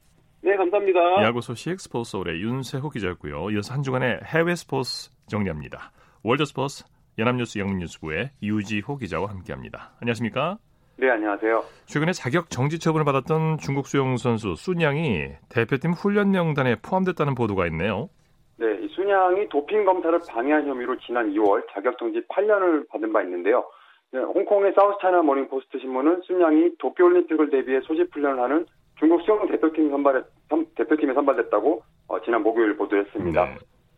네, 0.42 0.57
감사합니다. 0.57 1.22
야구 1.22 1.40
소식 1.40 1.81
스포츠 1.81 2.11
서울의 2.11 2.42
윤세호 2.42 2.90
기자였고요. 2.90 3.50
이어서 3.53 3.72
한 3.72 3.83
주간의 3.83 4.20
해외 4.24 4.55
스포츠 4.55 5.11
정리합니다. 5.26 5.90
월드 6.22 6.44
스포츠 6.44 6.85
연합뉴스 7.18 7.59
영문뉴스부의 7.59 8.31
유지호 8.42 8.98
기자와 8.98 9.31
함께합니다. 9.31 9.92
안녕하십니까? 10.00 10.59
네, 11.00 11.08
안녕하세요. 11.08 11.62
최근에 11.86 12.12
자격 12.12 12.50
정지 12.50 12.78
처분을 12.78 13.06
받았던 13.06 13.56
중국 13.58 13.86
수영 13.86 14.18
선수 14.18 14.54
쑨양이 14.54 15.28
대표팀 15.48 15.92
훈련 15.92 16.30
명단에 16.30 16.76
포함됐다는 16.82 17.34
보도가 17.34 17.66
있네요. 17.68 18.10
네, 18.58 18.66
이 18.82 18.88
쑨양이 18.88 19.48
도핑 19.48 19.86
검사를 19.86 20.18
방해한 20.28 20.66
혐의로 20.68 20.98
지난 20.98 21.32
2월 21.32 21.64
자격 21.72 21.96
정지 21.98 22.20
8년을 22.28 22.86
받은 22.90 23.12
바 23.14 23.22
있는데요. 23.22 23.64
네, 24.12 24.18
홍콩의 24.20 24.74
사우스차이나 24.74 25.22
모닝포스트 25.22 25.78
신문은 25.78 26.20
쑨양이 26.26 26.70
도쿄올림픽을 26.78 27.48
대비해 27.48 27.80
소집 27.80 28.14
훈련을 28.14 28.42
하는 28.42 28.66
중국 28.98 29.22
수영 29.22 29.46
대표팀 29.48 29.88
선발에, 29.88 30.20
선- 30.50 30.66
대표팀에 30.76 31.14
선발됐다고 31.14 31.82
어, 32.08 32.20
지난 32.22 32.42
목요일 32.42 32.76
보도했습니다. 32.76 33.44
네. 33.46 33.54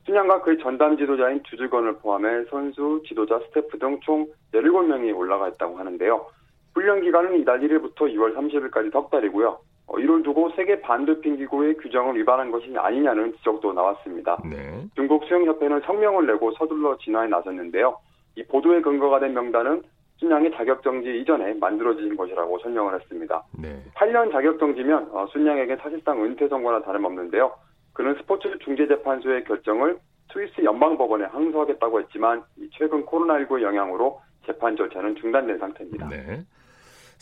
순양과 0.06 0.42
그의 0.42 0.58
전담 0.58 0.96
지도자인 0.96 1.42
주주건을 1.44 1.96
포함해 1.98 2.44
선수, 2.50 3.02
지도자, 3.08 3.40
스태프 3.48 3.78
등 3.80 3.98
총 4.02 4.26
17명이 4.52 5.16
올라가 5.16 5.48
있다고 5.48 5.76
하는데요. 5.78 6.26
훈련 6.74 7.02
기간은 7.02 7.40
이달 7.40 7.60
1일부터 7.60 8.12
2월 8.14 8.34
30일까지 8.34 8.92
석 8.92 9.10
달이고요. 9.10 9.58
어, 9.88 9.98
이를 9.98 10.22
두고 10.22 10.50
세계 10.56 10.80
반도핑 10.80 11.36
기구의 11.36 11.76
규정을 11.76 12.16
위반한 12.16 12.50
것이 12.50 12.72
아니냐는 12.76 13.34
지적도 13.36 13.72
나왔습니다. 13.72 14.38
네. 14.44 14.84
중국 14.94 15.24
수영협회는 15.24 15.80
성명을 15.80 16.26
내고 16.26 16.52
서둘러 16.52 16.96
진화에 16.98 17.28
나섰는데요. 17.28 17.98
이 18.36 18.44
보도에 18.44 18.80
근거가 18.80 19.20
된 19.20 19.34
명단은 19.34 19.82
순양의 20.16 20.52
자격정지 20.52 21.20
이전에 21.20 21.54
만들어진 21.54 22.16
것이라고 22.16 22.58
설명을 22.60 22.94
했습니다. 23.00 23.42
네. 23.60 23.82
8년 23.96 24.30
자격정지면 24.30 25.10
어, 25.12 25.26
순양에게 25.32 25.76
사실상 25.76 26.22
은퇴 26.22 26.48
선고나 26.48 26.82
다름없는데요. 26.82 27.52
그는 27.92 28.14
스포츠 28.14 28.56
중재재판소의 28.60 29.44
결정을 29.44 29.98
스위스 30.32 30.64
연방법원에 30.64 31.26
항소하겠다고 31.26 32.00
했지만 32.00 32.42
이 32.56 32.70
최근 32.72 33.04
코로나19의 33.04 33.62
영향으로 33.62 34.20
재판 34.46 34.76
절차는 34.76 35.16
중단된 35.16 35.58
상태입니다. 35.58 36.08
네. 36.08 36.42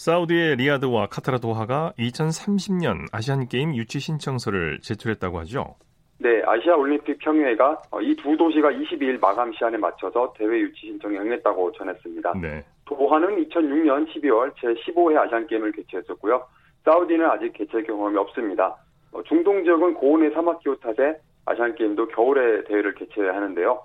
사우디의 0.00 0.56
리야드와 0.56 1.08
카타르 1.08 1.40
도하가 1.40 1.92
2030년 1.98 3.08
아시안 3.12 3.46
게임 3.48 3.76
유치 3.76 4.00
신청서를 4.00 4.80
제출했다고 4.80 5.38
하죠. 5.40 5.74
네, 6.16 6.42
아시아 6.46 6.74
올림픽 6.74 7.18
평의회가 7.18 7.82
어, 7.90 8.00
이두 8.00 8.34
도시가 8.34 8.70
22일 8.70 9.20
마감 9.20 9.52
시한에 9.52 9.76
맞춰서 9.76 10.32
대회 10.38 10.60
유치 10.60 10.86
신청에 10.86 11.18
응했다고 11.18 11.72
전했습니다. 11.72 12.32
네. 12.40 12.64
도하는 12.86 13.44
2006년 13.44 14.10
12월 14.10 14.54
제15회 14.54 15.18
아시안 15.18 15.46
게임을 15.46 15.72
개최했었고요. 15.72 16.46
사우디는 16.86 17.26
아직 17.26 17.52
개최 17.52 17.82
경험이 17.82 18.16
없습니다. 18.16 18.74
어, 19.12 19.22
중동 19.24 19.62
지역은 19.64 19.92
고온의 19.92 20.30
사막 20.30 20.60
기후 20.60 20.80
탓에 20.80 21.20
아시안 21.44 21.74
게임도 21.74 22.08
겨울에 22.08 22.64
대회를 22.64 22.94
개최해야 22.94 23.34
하는데요. 23.34 23.78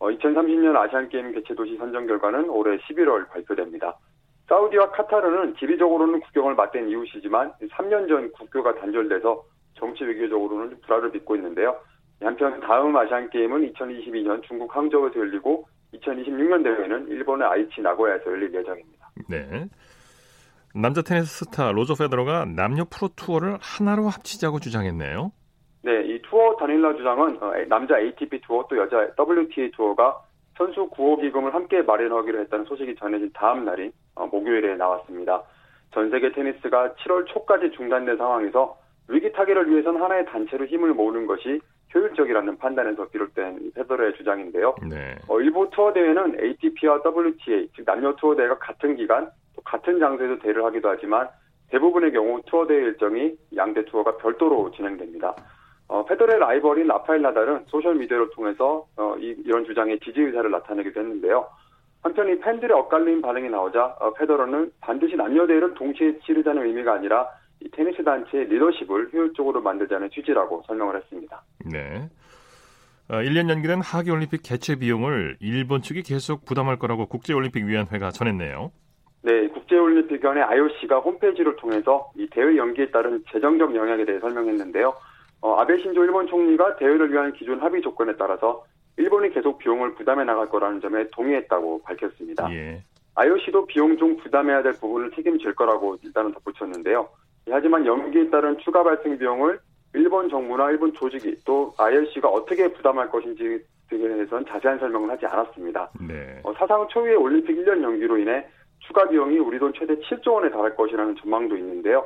2030년 0.00 0.74
아시안 0.76 1.10
게임 1.10 1.30
개최 1.32 1.54
도시 1.54 1.76
선정 1.76 2.06
결과는 2.06 2.48
올해 2.48 2.78
11월 2.78 3.28
발표됩니다. 3.28 3.98
사우디와 4.48 4.90
카타르는 4.92 5.56
지리적으로는 5.56 6.20
국경을 6.20 6.54
맞댄 6.54 6.88
이웃이지만 6.88 7.52
3년 7.70 8.08
전 8.08 8.32
국교가 8.32 8.74
단절돼서 8.74 9.44
정치 9.74 10.04
외교적으로는 10.04 10.80
불화를 10.80 11.12
빚고 11.12 11.36
있는데요. 11.36 11.76
한편 12.20 12.58
다음 12.60 12.96
아시안 12.96 13.30
게임은 13.30 13.72
2022년 13.72 14.42
중국 14.42 14.74
항저우에서 14.74 15.20
열리고 15.20 15.68
2026년 15.94 16.64
대회는 16.64 17.08
일본의 17.08 17.46
아이치 17.46 17.80
나고야에서 17.80 18.24
열릴 18.26 18.52
예정입니다. 18.54 19.10
네. 19.28 19.66
남자 20.74 21.02
테니스 21.02 21.44
스타 21.44 21.70
로저 21.72 21.94
페더러가 21.94 22.44
남녀 22.44 22.84
프로 22.84 23.08
투어를 23.14 23.58
하나로 23.60 24.08
합치자고 24.08 24.58
주장했네요. 24.58 25.30
네, 25.82 26.02
이 26.06 26.20
투어 26.22 26.56
단일화 26.56 26.94
주장은 26.94 27.42
어, 27.42 27.52
남자 27.68 27.98
ATP 27.98 28.40
투어 28.42 28.66
또 28.68 28.76
여자 28.76 29.08
WTA 29.16 29.70
투어가 29.72 30.20
선수 30.58 30.88
구호 30.88 31.16
기금을 31.18 31.54
함께 31.54 31.82
마련하기로 31.82 32.40
했다는 32.40 32.64
소식이 32.66 32.96
전해진 32.96 33.30
다음 33.32 33.64
날인 33.64 33.92
어, 34.16 34.26
목요일에 34.26 34.74
나왔습니다. 34.76 35.42
전 35.92 36.10
세계 36.10 36.32
테니스가 36.32 36.94
7월 36.94 37.26
초까지 37.28 37.70
중단된 37.70 38.16
상황에서 38.18 38.76
위기 39.08 39.32
타개를 39.32 39.70
위해선 39.70 39.96
하나의 40.02 40.26
단체로 40.26 40.66
힘을 40.66 40.92
모으는 40.92 41.26
것이 41.26 41.60
효율적이라는 41.94 42.58
판단에서 42.58 43.08
비롯된 43.08 43.72
페더러의 43.74 44.14
주장인데요. 44.14 44.74
네. 44.90 45.16
어, 45.28 45.40
일부 45.40 45.70
투어 45.70 45.92
대회는 45.92 46.38
ATP와 46.38 47.00
WTA, 47.06 47.70
즉 47.74 47.86
남녀 47.86 48.14
투어 48.16 48.34
대회가 48.34 48.58
같은 48.58 48.96
기간, 48.96 49.30
또 49.56 49.62
같은 49.62 49.98
장소에서 49.98 50.38
대회를 50.40 50.64
하기도 50.64 50.90
하지만 50.90 51.28
대부분의 51.70 52.12
경우 52.12 52.42
투어 52.46 52.66
대회 52.66 52.78
일정이 52.78 53.34
양대 53.56 53.84
투어가 53.86 54.16
별도로 54.18 54.70
진행됩니다. 54.72 55.34
어, 55.88 56.04
페더러의 56.04 56.38
라이벌인 56.38 56.86
라파엘 56.86 57.22
나달은 57.22 57.64
소셜 57.66 57.94
미디어를 57.96 58.30
통해서 58.30 58.86
어, 58.96 59.16
이, 59.18 59.34
런 59.46 59.64
주장에 59.64 59.98
지지 59.98 60.20
의사를 60.20 60.50
나타내기도 60.50 61.00
했는데요. 61.00 61.46
한편 62.02 62.28
이 62.28 62.38
팬들의 62.38 62.76
엇갈린 62.76 63.22
반응이 63.22 63.48
나오자 63.48 63.96
어, 63.98 64.12
페더러는 64.12 64.70
반드시 64.80 65.16
남녀 65.16 65.46
대회를 65.46 65.74
동시에 65.74 66.18
치르자는 66.20 66.64
의미가 66.66 66.92
아니라 66.92 67.26
이 67.60 67.68
테니스 67.70 68.04
단체의 68.04 68.46
리더십을 68.46 69.12
효율적으로 69.12 69.62
만들자는 69.62 70.10
취지라고 70.10 70.62
설명을 70.66 70.96
했습니다. 70.96 71.42
네. 71.64 72.08
어, 73.08 73.16
1년 73.16 73.48
연기된 73.48 73.80
하계올림픽 73.80 74.42
개최 74.44 74.76
비용을 74.76 75.38
일본 75.40 75.80
측이 75.80 76.02
계속 76.02 76.44
부담할 76.44 76.78
거라고 76.78 77.06
국제올림픽위원회가 77.06 78.10
전했네요. 78.10 78.70
네, 79.22 79.48
국제올림픽위원회 79.48 80.42
IOC가 80.42 80.98
홈페이지를 80.98 81.56
통해서 81.56 82.12
이 82.14 82.28
대회 82.30 82.56
연기에 82.56 82.90
따른 82.90 83.24
재정적 83.32 83.74
영향에 83.74 84.04
대해 84.04 84.20
설명했는데요. 84.20 84.94
어, 85.40 85.54
아베 85.60 85.78
신조 85.78 86.04
일본 86.04 86.26
총리가 86.26 86.76
대회를 86.76 87.12
위한 87.12 87.32
기존 87.32 87.60
합의 87.60 87.80
조건에 87.82 88.12
따라서 88.16 88.64
일본이 88.96 89.30
계속 89.30 89.58
비용을 89.58 89.94
부담해 89.94 90.24
나갈 90.24 90.48
거라는 90.48 90.80
점에 90.80 91.08
동의했다고 91.10 91.82
밝혔습니다. 91.82 92.52
예. 92.52 92.82
IOC도 93.14 93.66
비용 93.66 93.96
중 93.96 94.16
부담해야 94.16 94.62
될 94.62 94.72
부분을 94.74 95.10
책임질 95.12 95.54
거라고 95.54 95.96
일단은 96.02 96.32
덧붙였는데요. 96.32 97.08
하지만 97.50 97.86
연기에 97.86 98.28
따른 98.30 98.58
추가 98.58 98.82
발생 98.82 99.18
비용을 99.18 99.58
일본 99.94 100.28
정부나 100.28 100.70
일본 100.70 100.92
조직이 100.92 101.36
또 101.44 101.72
IOC가 101.78 102.28
어떻게 102.28 102.70
부담할 102.72 103.08
것인지 103.10 103.64
등에 103.88 104.06
대해서는 104.06 104.44
자세한 104.46 104.78
설명을 104.78 105.10
하지 105.10 105.26
않았습니다. 105.26 105.90
네. 106.06 106.40
어, 106.44 106.52
사상 106.54 106.86
초유의 106.88 107.16
올림픽 107.16 107.56
1년 107.56 107.82
연기로 107.82 108.18
인해 108.18 108.46
추가 108.80 109.08
비용이 109.08 109.38
우리 109.38 109.58
돈 109.58 109.72
최대 109.72 109.94
7조 109.96 110.34
원에 110.34 110.50
달할 110.50 110.76
것이라는 110.76 111.16
전망도 111.16 111.56
있는데요. 111.56 112.04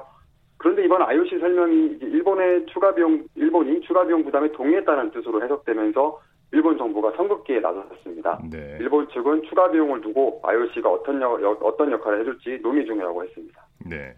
그런데 0.63 0.85
이번 0.85 1.03
IOC 1.03 1.41
설명이 1.41 1.99
일본의 2.01 2.67
추가 2.67 2.95
비용, 2.95 3.25
일본이 3.35 3.81
추가 3.81 4.07
비용 4.07 4.25
부담에 4.25 4.51
동의했다는 4.53 5.11
뜻으로 5.11 5.43
해석되면서 5.43 6.21
일본 6.53 6.79
정부가 6.79 7.11
선긋기에 7.17 7.59
나섰습니다. 7.59 8.39
네. 8.49 8.77
일본 8.79 9.09
측은 9.09 9.43
추가 9.49 9.69
비용을 9.71 10.01
두고 10.03 10.41
IOC가 10.45 10.89
어떤, 10.89 11.21
역, 11.21 11.65
어떤 11.65 11.91
역할을 11.91 12.21
해줄지 12.21 12.61
논의 12.63 12.87
중이라고 12.87 13.25
했습니다. 13.25 13.67
네. 13.91 14.15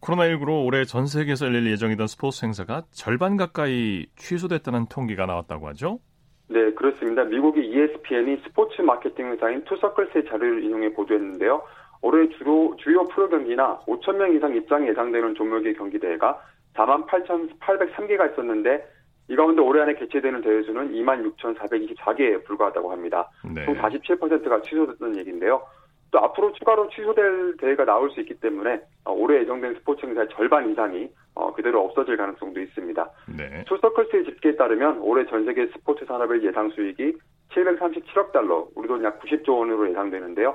코로나19로 0.00 0.66
올해 0.66 0.84
전 0.84 1.06
세계에서 1.06 1.46
열릴 1.46 1.70
예정이던 1.70 2.08
스포츠 2.08 2.44
행사가 2.44 2.82
절반 2.90 3.36
가까이 3.36 4.06
취소됐다는 4.16 4.86
통계가 4.86 5.26
나왔다고 5.26 5.68
하죠? 5.68 6.00
네, 6.48 6.72
그렇습니다. 6.72 7.24
미국의 7.24 7.64
ESPN이 7.64 8.38
스포츠 8.44 8.82
마케팅 8.82 9.30
회사인 9.30 9.62
투서클스의 9.64 10.24
자료를 10.28 10.64
인용해 10.64 10.94
보도했는데요. 10.94 11.62
올해 12.02 12.28
주로 12.30 12.74
주요 12.78 13.04
프로 13.04 13.28
경기나 13.28 13.80
5천 13.86 14.16
명 14.16 14.34
이상 14.34 14.54
입장이 14.54 14.88
예상되는 14.88 15.34
종목의 15.34 15.74
경기 15.74 15.98
대회가 15.98 16.40
4만 16.74 17.06
8,803개가 17.06 18.32
있었는데 18.32 18.86
이 19.28 19.36
가운데 19.36 19.60
올해 19.60 19.82
안에 19.82 19.94
개최되는 19.94 20.40
대회 20.40 20.62
수는 20.62 20.92
2만 20.92 21.22
6,424개에 21.36 22.44
불과하다고 22.44 22.90
합니다. 22.90 23.28
네. 23.54 23.64
총 23.64 23.74
47%가 23.76 24.62
취소됐다는 24.62 25.18
얘기인데요. 25.18 25.62
또 26.10 26.18
앞으로 26.20 26.52
추가로 26.52 26.88
취소될 26.88 27.56
대회가 27.58 27.84
나올 27.84 28.10
수 28.10 28.20
있기 28.20 28.34
때문에 28.40 28.80
어, 29.04 29.12
올해 29.12 29.40
예정된 29.40 29.74
스포츠 29.74 30.06
행사의 30.06 30.28
절반 30.32 30.70
이상이 30.70 31.10
어, 31.34 31.52
그대로 31.52 31.84
없어질 31.84 32.16
가능성도 32.16 32.60
있습니다. 32.60 33.10
네. 33.36 33.64
투서클스의 33.66 34.24
집계에 34.24 34.56
따르면 34.56 35.00
올해 35.00 35.26
전 35.26 35.44
세계 35.44 35.66
스포츠 35.66 36.06
산업의 36.06 36.42
예상 36.42 36.70
수익이 36.70 37.18
737억 37.50 38.32
달러, 38.32 38.66
우리 38.74 38.88
돈 38.88 39.04
약 39.04 39.20
90조 39.20 39.58
원으로 39.58 39.90
예상되는데요. 39.90 40.54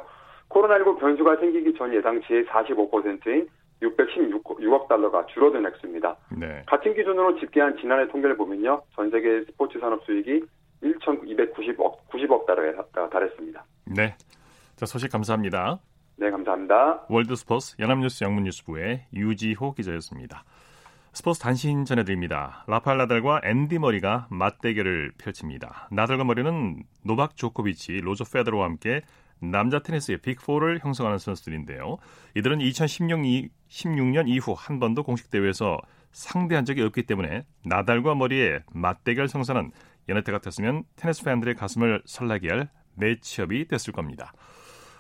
코로나19 0.54 1.00
변수가 1.00 1.38
생기기 1.38 1.74
전 1.78 1.94
예상치의 1.94 2.46
45%인 2.46 3.50
616억 3.82 4.88
달러가 4.88 5.26
줄어든 5.28 5.66
액수입니다. 5.66 6.16
네. 6.38 6.64
같은 6.68 6.94
기준으로 6.94 7.40
집계한 7.40 7.78
지난해 7.78 8.08
통계를 8.08 8.38
보면요. 8.38 8.82
전 8.96 9.10
세계 9.12 9.44
스포츠 9.46 9.80
산업 9.80 10.04
수익이 10.06 10.44
1,290억 10.84 11.98
90억 12.10 12.46
달러에 12.46 12.74
달했습니다. 13.10 13.66
네. 13.96 14.16
자, 14.76 14.86
소식 14.86 15.12
감사합니다. 15.12 15.80
네, 16.16 16.30
감사합니다. 16.30 17.06
월드스포츠 17.10 17.76
연합뉴스 17.80 18.24
영문뉴스부의 18.24 19.08
유지호 19.14 19.74
기자였습니다. 19.74 20.44
스포츠 21.12 21.40
단신 21.40 21.86
전해드립니다. 21.86 22.64
라파엘 22.68 22.98
나달과 22.98 23.42
앤디 23.44 23.80
머리가 23.80 24.28
맞대결을 24.32 25.12
펼칩니다. 25.18 25.90
나달과 25.92 26.24
머리는 26.24 26.84
노박 27.04 27.36
조코비치, 27.36 28.02
로저 28.02 28.24
페더러와 28.24 28.66
함께 28.66 29.02
남자 29.52 29.80
테니스의 29.80 30.20
빅4를 30.20 30.84
형성하는 30.84 31.18
선수들인데요. 31.18 31.98
이들은 32.36 32.60
2016년 32.60 33.50
16년 33.70 34.28
이후 34.28 34.54
한 34.58 34.80
번도 34.80 35.04
공식 35.04 35.30
대회에서 35.30 35.78
상대한 36.12 36.64
적이 36.64 36.84
없기 36.84 37.04
때문에 37.04 37.44
나달과 37.66 38.16
머리의 38.16 38.62
맞대결 38.72 39.28
성사는 39.28 39.72
여느 40.10 40.24
때 40.24 40.32
같았으면 40.32 40.84
테니스 40.96 41.24
팬들의 41.24 41.56
가슴을 41.56 42.04
설레게 42.06 42.50
할 42.50 42.70
매치업이 42.96 43.68
됐을 43.68 43.94
겁니다. 43.94 44.34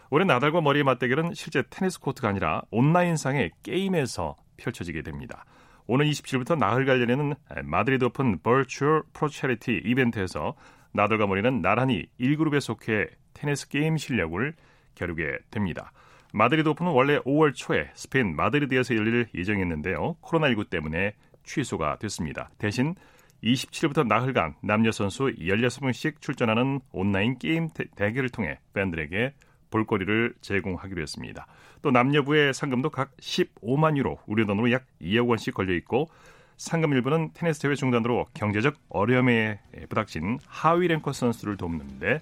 올해 0.09 0.25
나달과 0.25 0.61
머리의 0.61 0.83
맞대결은 0.83 1.33
실제 1.33 1.63
테니스 1.69 1.99
코트가 1.99 2.29
아니라 2.29 2.63
온라인상의 2.71 3.51
게임에서 3.63 4.35
펼쳐지게 4.57 5.01
됩니다. 5.01 5.45
오는 5.85 6.05
27일부터 6.05 6.57
나흘간 6.57 6.85
열리는 6.85 7.35
마드리드 7.63 8.05
오픈 8.05 8.39
버추얼 8.41 9.03
프로 9.13 9.41
채리티 9.41 9.81
이벤트에서 9.85 10.55
나달과 10.93 11.27
머리는 11.27 11.61
나란히 11.61 12.05
1그룹에 12.19 12.59
속해 12.59 13.07
테니스 13.33 13.69
게임 13.69 13.97
실력을 13.97 14.53
겨루게 14.95 15.39
됩니다. 15.51 15.91
마드리드 16.33 16.67
오픈은 16.69 16.91
원래 16.91 17.19
5월 17.19 17.53
초에 17.53 17.91
스페인 17.93 18.35
마드리드에서 18.35 18.95
열릴 18.95 19.27
예정이었는데요. 19.35 20.15
코로나19 20.21 20.69
때문에 20.69 21.13
취소가 21.43 21.97
됐습니다. 21.97 22.49
대신 22.57 22.95
27일부터 23.43 24.07
나흘간 24.07 24.55
남녀 24.61 24.91
선수 24.91 25.25
16명씩 25.25 26.21
출전하는 26.21 26.79
온라인 26.91 27.37
게임 27.37 27.69
대결을 27.95 28.29
통해 28.29 28.59
팬들에게 28.73 29.33
볼거리를 29.69 30.35
제공하기로 30.41 31.01
했습니다. 31.01 31.45
또 31.81 31.91
남녀부의 31.91 32.53
상금도 32.53 32.89
각 32.89 33.15
15만 33.17 33.97
유로, 33.97 34.19
우리 34.25 34.45
돈으로 34.45 34.71
약 34.71 34.85
2억 35.01 35.27
원씩 35.27 35.53
걸려 35.53 35.73
있고 35.75 36.09
상금 36.57 36.93
일부는 36.93 37.31
테니스 37.33 37.59
대회 37.59 37.75
중단으로 37.75 38.27
경제적 38.33 38.75
어려움에 38.89 39.59
부닥친 39.89 40.39
하위 40.47 40.87
랭커 40.87 41.11
선수를 41.11 41.57
돕는데 41.57 42.21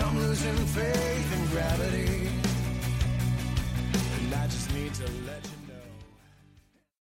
I'm 0.00 0.16
losing 0.18 0.56
faith 0.66 1.32
in 1.36 1.46
gravity. 1.48 2.28
And 4.20 4.34
I 4.34 4.44
just 4.46 4.72
need 4.74 4.94
to 4.94 5.04
let 5.26 5.37